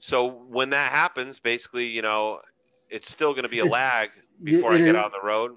[0.01, 2.40] so when that happens, basically, you know,
[2.90, 4.11] it's still going to be a It's- lag
[4.43, 5.57] before I get it- on the road,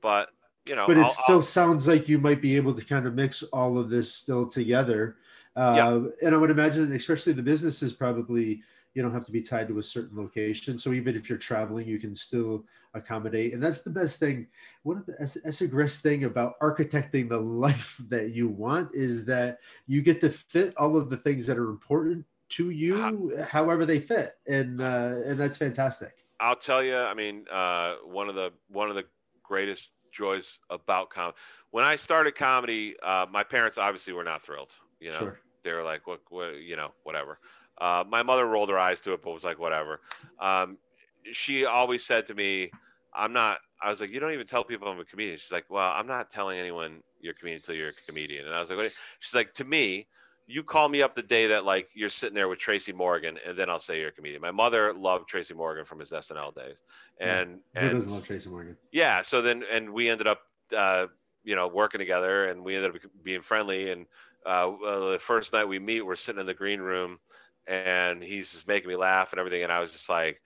[0.00, 0.28] but
[0.66, 3.06] you know, but it I'll- still I'll- sounds like you might be able to kind
[3.06, 5.16] of mix all of this still together.
[5.56, 6.26] Uh, Yeah.
[6.26, 8.62] And I would imagine, especially the businesses, probably
[8.94, 10.78] you don't have to be tied to a certain location.
[10.78, 12.64] So even if you're traveling, you can still
[12.94, 13.54] accommodate.
[13.54, 14.48] And that's the best thing.
[14.82, 19.24] One of the that's, a great thing about architecting the life that you want is
[19.26, 23.86] that you get to fit all of the things that are important to you, however
[23.86, 26.24] they fit, and uh, and that's fantastic.
[26.40, 26.96] I'll tell you.
[26.96, 29.04] I mean, uh, one of the one of the
[29.42, 31.36] greatest joys about comedy.
[31.70, 34.72] When I started comedy, uh, my parents obviously were not thrilled.
[34.98, 35.40] You know, Sure.
[35.62, 36.22] they were like, "What?
[36.28, 36.56] What?
[36.60, 37.38] You know, whatever."
[37.80, 40.00] Uh, my mother rolled her eyes to it, but was like, "Whatever."
[40.38, 40.78] Um,
[41.32, 42.70] she always said to me,
[43.14, 45.66] "I'm not." I was like, "You don't even tell people I'm a comedian." She's like,
[45.70, 48.68] "Well, I'm not telling anyone you're a comedian until you're a comedian." And I was
[48.70, 48.92] like, what?
[49.20, 50.06] "She's like, to me."
[50.46, 53.56] You call me up the day that like you're sitting there with Tracy Morgan, and
[53.56, 54.42] then I'll say you're a comedian.
[54.42, 56.76] My mother loved Tracy Morgan from his SNL days,
[57.20, 57.42] Yeah.
[57.42, 58.76] and Who and doesn't love Tracy Morgan?
[58.90, 60.40] yeah so then and we ended up
[60.76, 61.06] uh,
[61.44, 64.06] you know working together and we ended up being friendly and
[64.44, 67.18] uh, well, the first night we meet we're sitting in the green room
[67.66, 70.40] and he's just making me laugh and everything and i was just like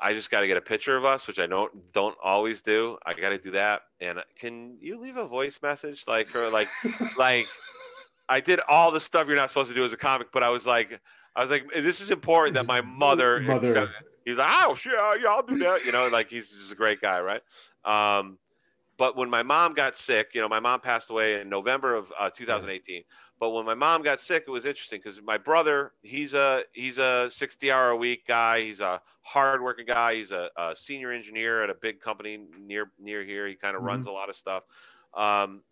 [0.00, 2.96] i just got to get a picture of us which i don't don't always do
[3.06, 6.68] i got to do that and can you leave a voice message like or like
[7.18, 7.46] like
[8.28, 10.48] i did all the stuff you're not supposed to do as a comic but i
[10.48, 11.00] was like
[11.34, 13.90] i was like this is important that my mother Mother.
[14.26, 15.86] he's like, oh, sure, yeah, I'll do that.
[15.86, 17.40] You know, like he's just a great guy, right?
[17.84, 18.38] Um,
[18.98, 22.12] but when my mom got sick, you know, my mom passed away in November of
[22.18, 23.02] uh, 2018.
[23.38, 26.96] But when my mom got sick, it was interesting because my brother, he's a he's
[26.96, 28.62] a 60 hour a week guy.
[28.62, 30.14] He's a hardworking guy.
[30.14, 33.46] He's a, a senior engineer at a big company near near here.
[33.46, 34.62] He kind of runs a lot of stuff.
[35.14, 35.62] Um,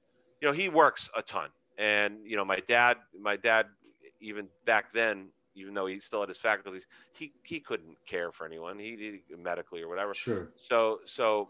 [0.40, 1.48] you know, he works a ton.
[1.78, 3.66] And you know, my dad, my dad,
[4.20, 8.44] even back then, even though he still had his faculties, he he couldn't care for
[8.44, 8.78] anyone.
[8.78, 10.12] He did medically or whatever.
[10.12, 10.50] Sure.
[10.68, 11.48] So so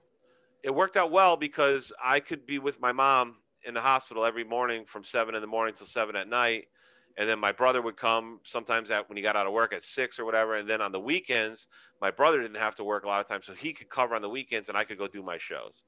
[0.62, 3.37] it worked out well because I could be with my mom
[3.67, 6.69] in the hospital every morning from seven in the morning till seven at night.
[7.17, 9.85] And then my brother would come sometimes at when he got out of work at
[9.85, 10.57] six or whatever.
[10.57, 11.67] And then on the weekends,
[12.01, 14.23] my brother didn't have to work a lot of times, so he could cover on
[14.23, 15.85] the weekends, and I could go do my shows.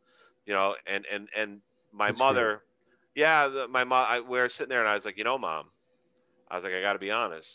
[0.47, 1.61] You know, and and and
[1.93, 2.63] my That's mother,
[3.17, 4.07] yeah, the, my mom.
[4.09, 5.67] I, we were sitting there, and I was like, you know, mom,
[6.49, 7.49] I was like, I got to be honest.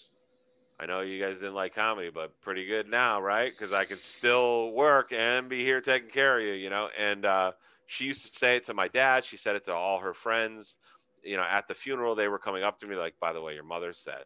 [0.79, 3.51] I know you guys didn't like comedy, but pretty good now, right?
[3.51, 6.89] Because I can still work and be here taking care of you, you know.
[6.97, 7.51] And uh,
[7.91, 9.25] she used to say it to my dad.
[9.25, 10.77] She said it to all her friends.
[11.23, 13.53] You know, at the funeral, they were coming up to me like, "By the way,
[13.53, 14.23] your mother said,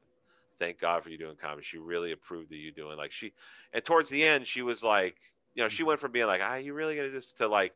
[0.60, 1.64] thank God for you doing comedy.
[1.64, 3.34] She really approved of you doing like she."
[3.74, 5.16] And towards the end, she was like,
[5.56, 7.74] you know, she went from being like, "Ah, you really gonna do this?" to like,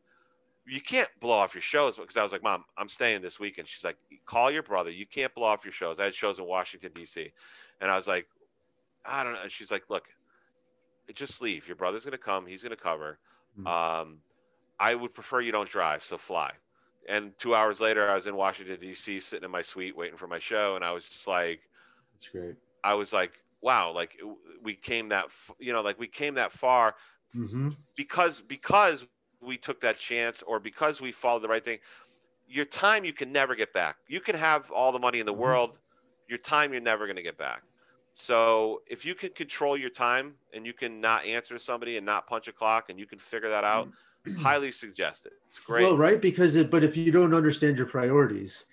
[0.67, 3.67] you can't blow off your shows because I was like, Mom, I'm staying this weekend.
[3.67, 4.91] She's like, call your brother.
[4.91, 5.99] You can't blow off your shows.
[5.99, 7.31] I had shows in Washington D.C.
[7.81, 8.27] and I was like,
[9.03, 9.41] I don't know.
[9.41, 10.03] And she's like, look,
[11.15, 11.67] just leave.
[11.67, 12.45] Your brother's gonna come.
[12.45, 13.17] He's gonna cover.
[13.57, 13.67] Mhm.
[13.67, 14.21] Um,
[14.79, 16.53] I would prefer you don't drive, so fly.
[17.07, 19.19] And two hours later, I was in Washington D.C.
[19.19, 21.61] sitting in my suite waiting for my show, and I was just like,
[22.13, 22.57] That's great.
[22.83, 24.19] I was like, wow, like
[24.61, 26.95] we came that, f- you know, like we came that far
[27.33, 31.79] hmm because because we took that chance or because we followed the right thing
[32.47, 35.33] your time you can never get back you can have all the money in the
[35.33, 35.59] Mhm.
[35.59, 35.77] world
[36.27, 37.63] your time you're never going to get back
[38.15, 42.27] so if you can control your time and you can not answer somebody and not
[42.27, 43.89] punch a clock and you can figure that out
[44.35, 47.87] highly suggest it it's great Well, right, because it, but if you don't understand your
[47.87, 48.65] priorities,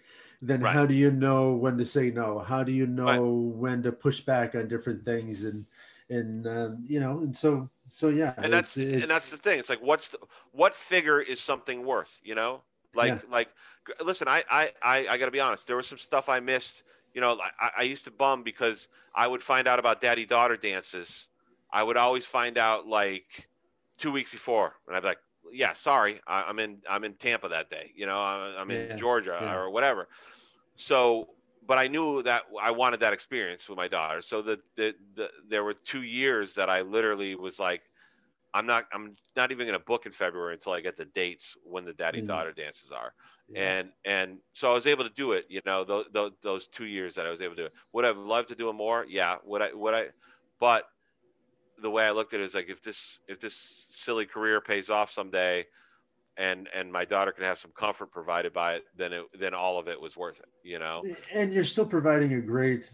[0.42, 0.72] then Right.
[0.72, 2.40] how do you know when to say no?
[2.40, 3.22] How do you know Right.
[3.24, 5.44] when to push back on different things?
[5.44, 5.66] And
[6.08, 9.58] and um, you know, and so so yeah, and that's it's- and that's the thing
[9.58, 10.18] it's like what's the,
[10.52, 12.62] what figure is something worth you know
[12.94, 13.20] like Yeah.
[13.28, 13.48] like
[14.00, 16.82] listen I, I i i gotta be honest there was some stuff i missed
[17.14, 20.56] you know I, I used to bum because i would find out about daddy daughter
[20.56, 21.28] dances
[21.72, 23.48] i would always find out like
[23.98, 25.18] two weeks before and i'd be like
[25.52, 27.92] yeah, sorry, I, am in I'm in Tampa that day.
[27.94, 29.54] You know, I'm in Yeah, Georgia yeah.
[29.54, 30.08] or whatever.
[30.76, 31.28] So,
[31.66, 34.22] but I knew that I wanted that experience with my daughter.
[34.22, 37.82] So the, the, the there were two years that I literally was like,
[38.54, 41.56] I'm not I'm not even going to book in February until I get the dates
[41.62, 42.26] when the daddy mm.
[42.26, 43.12] daughter dances are.
[43.48, 43.78] Yeah.
[43.78, 45.46] And and so I was able to do it.
[45.48, 47.72] You know, those, those those two years that I was able to do it.
[47.92, 49.04] Would I've loved to do it more?
[49.08, 49.36] Yeah.
[49.44, 50.06] Would I would I?
[50.58, 50.84] But
[51.80, 54.90] the way I looked at it is like if this if this silly career pays
[54.90, 55.66] off someday,
[56.36, 59.78] and and my daughter can have some comfort provided by it, then it then all
[59.78, 60.48] of it was worth it.
[60.62, 61.02] You know.
[61.32, 62.90] and you're still providing a great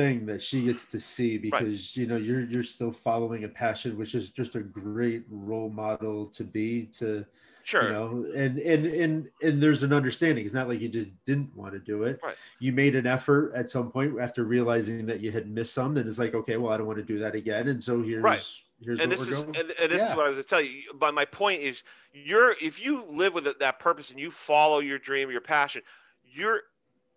[0.00, 3.98] thing that she gets to see because you know you're you're still following a passion
[3.98, 7.24] which is just a great role model to be to
[7.62, 7.84] Sure.
[7.84, 11.54] you know and and and and there's an understanding it's not like you just didn't
[11.54, 12.36] want to do it Right.
[12.58, 16.08] you made an effort at some point after realizing that you had missed some and
[16.08, 18.42] it's like okay well i don't want to do that again and so here's Right.
[18.82, 20.62] here's and what this is and, and this is what I was going to tell
[20.62, 20.80] you.
[20.94, 21.82] But my point is,
[22.14, 25.82] you're if you live with that purpose and you follow your dream, your passion,
[26.24, 26.62] you're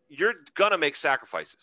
[0.10, 1.56] you're gonna make sacrifices.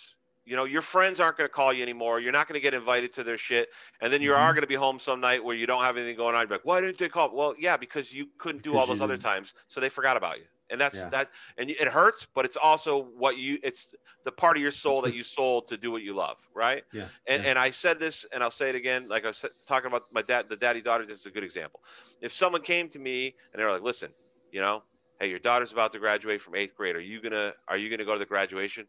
[0.44, 2.18] You know, your friends aren't going to call you anymore.
[2.18, 3.68] You're not going to get invited to their shit,
[4.00, 4.54] and then you are Mhm.
[4.54, 6.48] going to be home some night where you don't have anything going on.
[6.48, 7.34] You're like, why didn't they call?
[7.34, 10.46] Well, yeah, because you couldn't do all those other times, so they forgot about you.
[10.70, 11.10] And that's Yeah.
[11.10, 13.58] that, and it hurts, but it's also what you.
[13.62, 13.88] It's
[14.24, 16.84] the part of your soul that you sold to do what you love, right?
[16.92, 17.44] yeah And, yeah.
[17.44, 19.08] and I said this, and I'll say it again.
[19.08, 21.04] Like I was talking about my dad, the daddy daughter.
[21.06, 21.80] This is a good example.
[22.20, 24.14] If someone came to me and they're like, "Listen,
[24.50, 24.84] you know,
[25.18, 26.96] hey, your daughter's about to graduate from eighth grade.
[26.96, 28.86] Are you gonna Are you gonna go to the graduation?"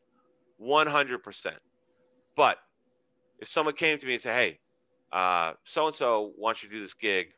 [0.62, 1.56] One hundred percent.
[2.36, 2.60] But
[3.40, 4.60] if someone came to me and said, "Hey,
[5.64, 7.30] so and so wants you to do this gig,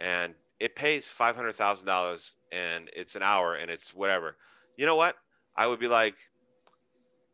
[0.00, 4.36] and it pays five hundred thousand dollars, and it's an hour, and it's whatever,"
[4.76, 5.14] you know what?
[5.56, 6.16] I would be like,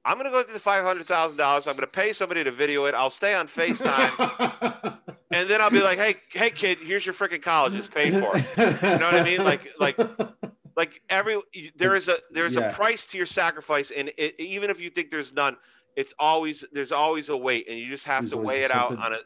[0.05, 1.67] I'm gonna go to the five hundred thousand dollars.
[1.67, 2.95] I'm gonna pay somebody to video it.
[2.95, 4.99] I'll stay on FaceTime,
[5.31, 7.73] and then I'll be like, "Hey, hey, kid, here's your freaking college.
[7.73, 9.43] It's paid for." you know what I mean?
[9.43, 9.97] Like- like-
[10.77, 11.41] Like every
[11.77, 12.71] there is a there's Yeah.
[12.71, 15.57] a price to your sacrifice, and it, even if you think there's none,
[15.97, 18.75] it's always there's always a weight, and you just have There's to weigh it just
[18.75, 19.23] out on it.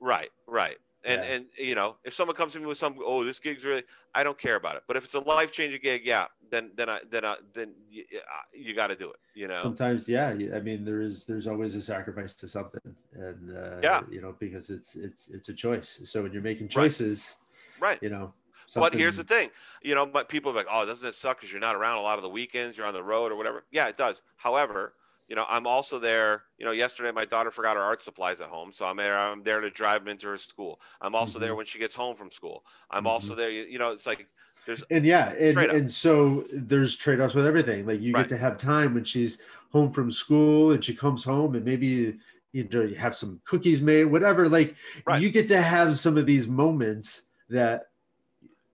[0.00, 0.76] Right, right.
[1.04, 1.32] And Yeah.
[1.32, 3.84] and you know, if someone comes to me with some, oh, this gig's really,
[4.14, 4.82] I don't care about it.
[4.86, 8.04] But if it's a life changing gig, yeah, then then I then I then you,
[8.52, 9.16] you got to do it.
[9.34, 9.62] You know.
[9.62, 12.80] sometimes yeah I mean there is there's always a sacrifice to something
[13.14, 14.00] and uh Yeah.
[14.10, 16.84] you know because it's it's it's a choice so when you're making Right.
[16.90, 17.36] choices
[17.78, 17.98] Right.
[18.02, 18.34] you know
[18.78, 19.50] But here's the thing,
[19.82, 22.02] you know, but people are like, oh, doesn't it suck because you're not around a
[22.02, 23.64] lot of the weekends, you're on the road or whatever.
[23.70, 24.22] Yeah, it does.
[24.36, 24.94] However,
[25.28, 26.44] you know, I'm also there.
[26.58, 29.16] You know, yesterday my daughter forgot her art supplies at home, so I'm there.
[29.16, 30.80] I'm there to drive them into her school.
[31.00, 31.56] I'm also there Mhm.
[31.56, 32.64] when she gets home from school.
[32.90, 33.06] I'm Mhm.
[33.06, 33.50] also there.
[33.50, 34.26] You, you know, it's like
[34.66, 38.22] there's and yeah and, and so there's trade-offs with everything like you Right.
[38.22, 39.38] get to have time when she's
[39.72, 42.18] home from school and she comes home and maybe you,
[42.52, 45.22] you know you have some cookies made whatever like Right.
[45.22, 47.89] you get to have some of these moments that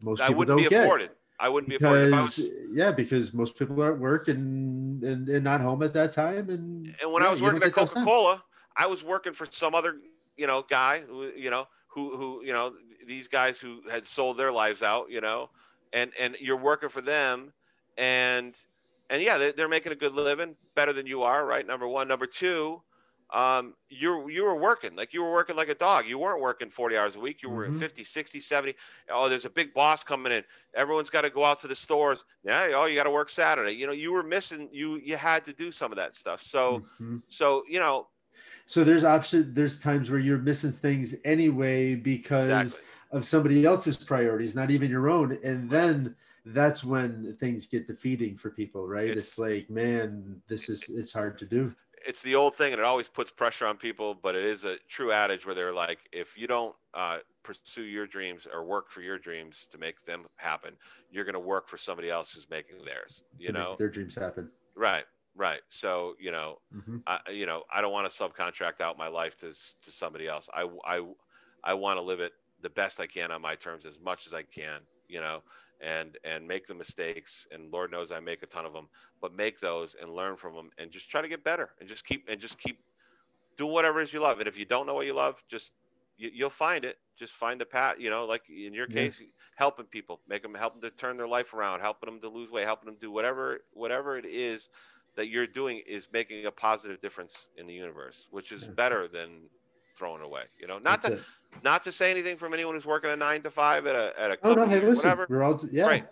[0.01, 1.11] most I people wouldn't don't be get afforded.
[1.39, 2.11] I wouldn't be afforded.
[2.11, 5.93] Because was, yeah because most people are at work and, and and not home at
[5.95, 7.89] that time and and when yeah, I was working at get.
[7.89, 8.43] Coca Cola,
[8.77, 9.97] I was working for some other,
[10.37, 12.75] you know, guy who, you know, who, who, you know,
[13.07, 15.51] these guys who had sold their lives out, you know,
[15.93, 17.53] and and you're working for them,
[17.97, 18.55] and
[19.09, 21.67] and yeah, they, they're making a good living, better than you are, right?
[21.67, 22.83] Number one, number two,
[23.31, 26.07] um, you you were working like you were working like a dog.
[26.07, 27.43] You weren't working 40 hours a week.
[27.43, 27.79] You were Mhm.
[27.81, 28.75] 50, 60, 70.
[29.11, 30.45] Oh, there's a big boss coming in.
[30.75, 32.23] Everyone's got to go out to the stores.
[32.45, 33.73] Yeah, oh, you got to work Saturday.
[33.73, 34.69] You know, you were missing.
[34.73, 36.43] You you had to do some of that stuff.
[36.43, 37.23] So Mhm.
[37.29, 38.09] so you know
[38.67, 42.89] so there's option there's times where you're missing things anyway because exactly.
[43.13, 46.15] of somebody else's priorities not even your own and then
[46.47, 51.13] that's when things get defeating for people right it's, It's- like man this is it's
[51.13, 51.73] hard to do
[52.07, 54.15] It's the old thing, and it always puts pressure on people.
[54.15, 58.07] But it is a true adage where they're like, if you don't uh, pursue your
[58.07, 60.79] dreams or work for your dreams to make them happen,
[61.11, 63.23] you're going to work for somebody else who's making theirs.
[63.37, 65.05] You know, their dreams happen right,
[65.35, 65.63] right.
[65.69, 67.05] So you know, Mhm.
[67.07, 69.53] I, you know, I don't want to subcontract out my life to
[69.83, 70.49] to somebody else.
[70.53, 71.15] I I
[71.65, 74.35] I want to live it the best I can on my terms, as much as
[74.35, 74.87] I can.
[75.09, 75.43] You know,
[75.81, 77.47] and and make the mistakes.
[77.51, 78.85] And Lord knows I make a ton of them,
[79.21, 82.05] but make those and learn from them, and just try to get better, and just
[82.05, 82.79] keep and just keep
[83.57, 84.39] do whatever it is you love.
[84.41, 85.73] And if you don't know what you love, just
[86.17, 86.99] you, you'll find it.
[87.19, 87.97] Just find the path.
[87.99, 88.89] You know, like in your Yeah.
[88.89, 89.21] case,
[89.57, 92.51] helping people, make them help them to turn their life around, helping them to lose
[92.51, 94.69] weight, helping them do whatever whatever it is
[95.17, 98.75] that you're doing is making a positive difference in the universe, which is Yeah.
[98.77, 99.49] better than
[99.97, 100.45] throwing away.
[100.59, 101.27] You know, not That's to it.
[101.63, 104.31] Not to say anything from anyone who's working a nine to five at a at
[104.31, 105.27] a oh no company hey listen whatever.
[105.29, 106.07] we're all yeah Right.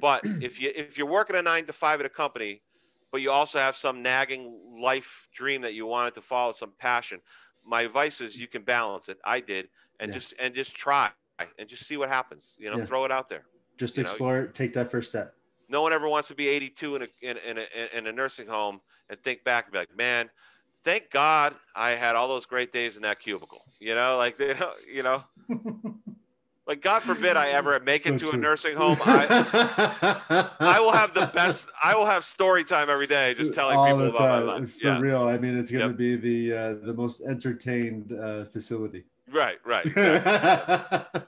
[0.00, 2.62] But if you if you're working a nine to five at a company,
[3.10, 7.20] but you also have some nagging life dream that you wanted to follow, some passion,
[7.66, 9.18] my advice is you can balance it.
[9.24, 10.18] I did, and Yeah.
[10.18, 11.10] just and just try.
[11.58, 12.54] and just see what happens.
[12.58, 12.84] You know, Yeah.
[12.84, 13.46] throw it out there.
[13.78, 14.54] Just You know, explore it.
[14.54, 15.34] Take that first step.
[15.70, 18.46] No one ever wants to be 82 in a in, in a in a nursing
[18.46, 20.30] home and think back and be like, man,
[20.84, 23.62] thank God I had all those great days in that cubicle.
[23.80, 25.22] You know, like they don't, you know,
[26.66, 28.98] like God forbid I ever make So it to a nursing home.
[29.02, 31.66] I I will have the best.
[31.82, 34.72] I will have story time every day, just telling all people about my life.
[34.74, 35.28] For Yeah, real.
[35.28, 35.96] I mean, it's going to Yep.
[35.96, 36.16] be
[36.48, 39.04] the uh, the most entertained uh, facility.
[39.32, 39.86] right, right.
[39.96, 41.22] exactly.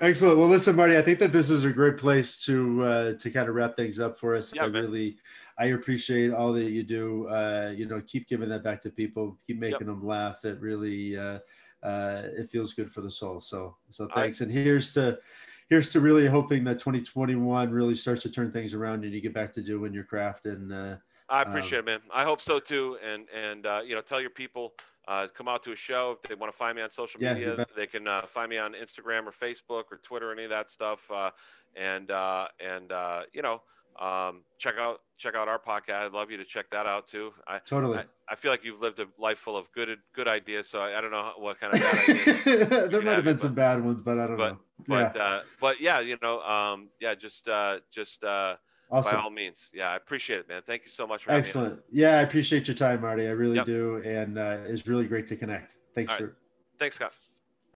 [0.00, 0.38] Excellent.
[0.38, 3.48] Well, listen, Marty, I think that this is a great place to uh, to kind
[3.48, 4.52] of wrap things up for us.
[4.54, 4.82] Yeah, I man.
[4.84, 5.16] really,
[5.58, 7.28] I appreciate all that you do.
[7.28, 9.38] Uh, you know, keep giving that back to people.
[9.46, 10.44] Keep making them laugh.
[10.44, 11.38] It really, uh,
[11.82, 13.40] uh, it feels good for the soul.
[13.40, 14.40] So, so I- thanks.
[14.40, 15.18] and here's to,
[15.68, 19.32] here's to really hoping that 2021 really starts to turn things around and you get
[19.34, 20.72] back to doing your craft and.
[20.72, 20.96] Uh,
[21.28, 22.00] I Um, appreciate it, man.
[22.14, 22.98] I hope so too.
[23.04, 24.74] And and uh, you know, tell your people
[25.08, 27.34] uh, come out to a show if they want to find me on social Yeah,
[27.34, 27.66] media.
[27.74, 31.00] They can uh, find me on Instagram or Facebook or Twitter, any of that stuff.
[31.10, 31.32] Uh,
[31.74, 33.62] and uh, and uh, you know,
[34.00, 36.06] um, check out check out our podcast.
[36.06, 37.32] I'd love you to check that out too.
[37.48, 37.98] I totally.
[37.98, 40.68] I, I feel like you've lived a life full of good good ideas.
[40.68, 41.80] So I, I don't know what kind of
[42.90, 44.58] there might have been it, some bad ones, but I don't but- know.
[44.88, 48.56] But yeah, uh, but yeah, you know, um, yeah, just uh, just uh,
[48.90, 50.62] by all means, yeah, I appreciate it, man.
[50.66, 51.32] Thank you so much for.
[51.32, 51.80] Excellent.
[51.90, 53.26] Yeah, I appreciate your time, Marty.
[53.26, 53.66] I really Yep.
[53.66, 55.76] do, and uh, it's really great to connect.
[55.94, 56.26] Thanks All right.
[56.28, 56.36] for
[56.78, 57.12] Thanks, Scott.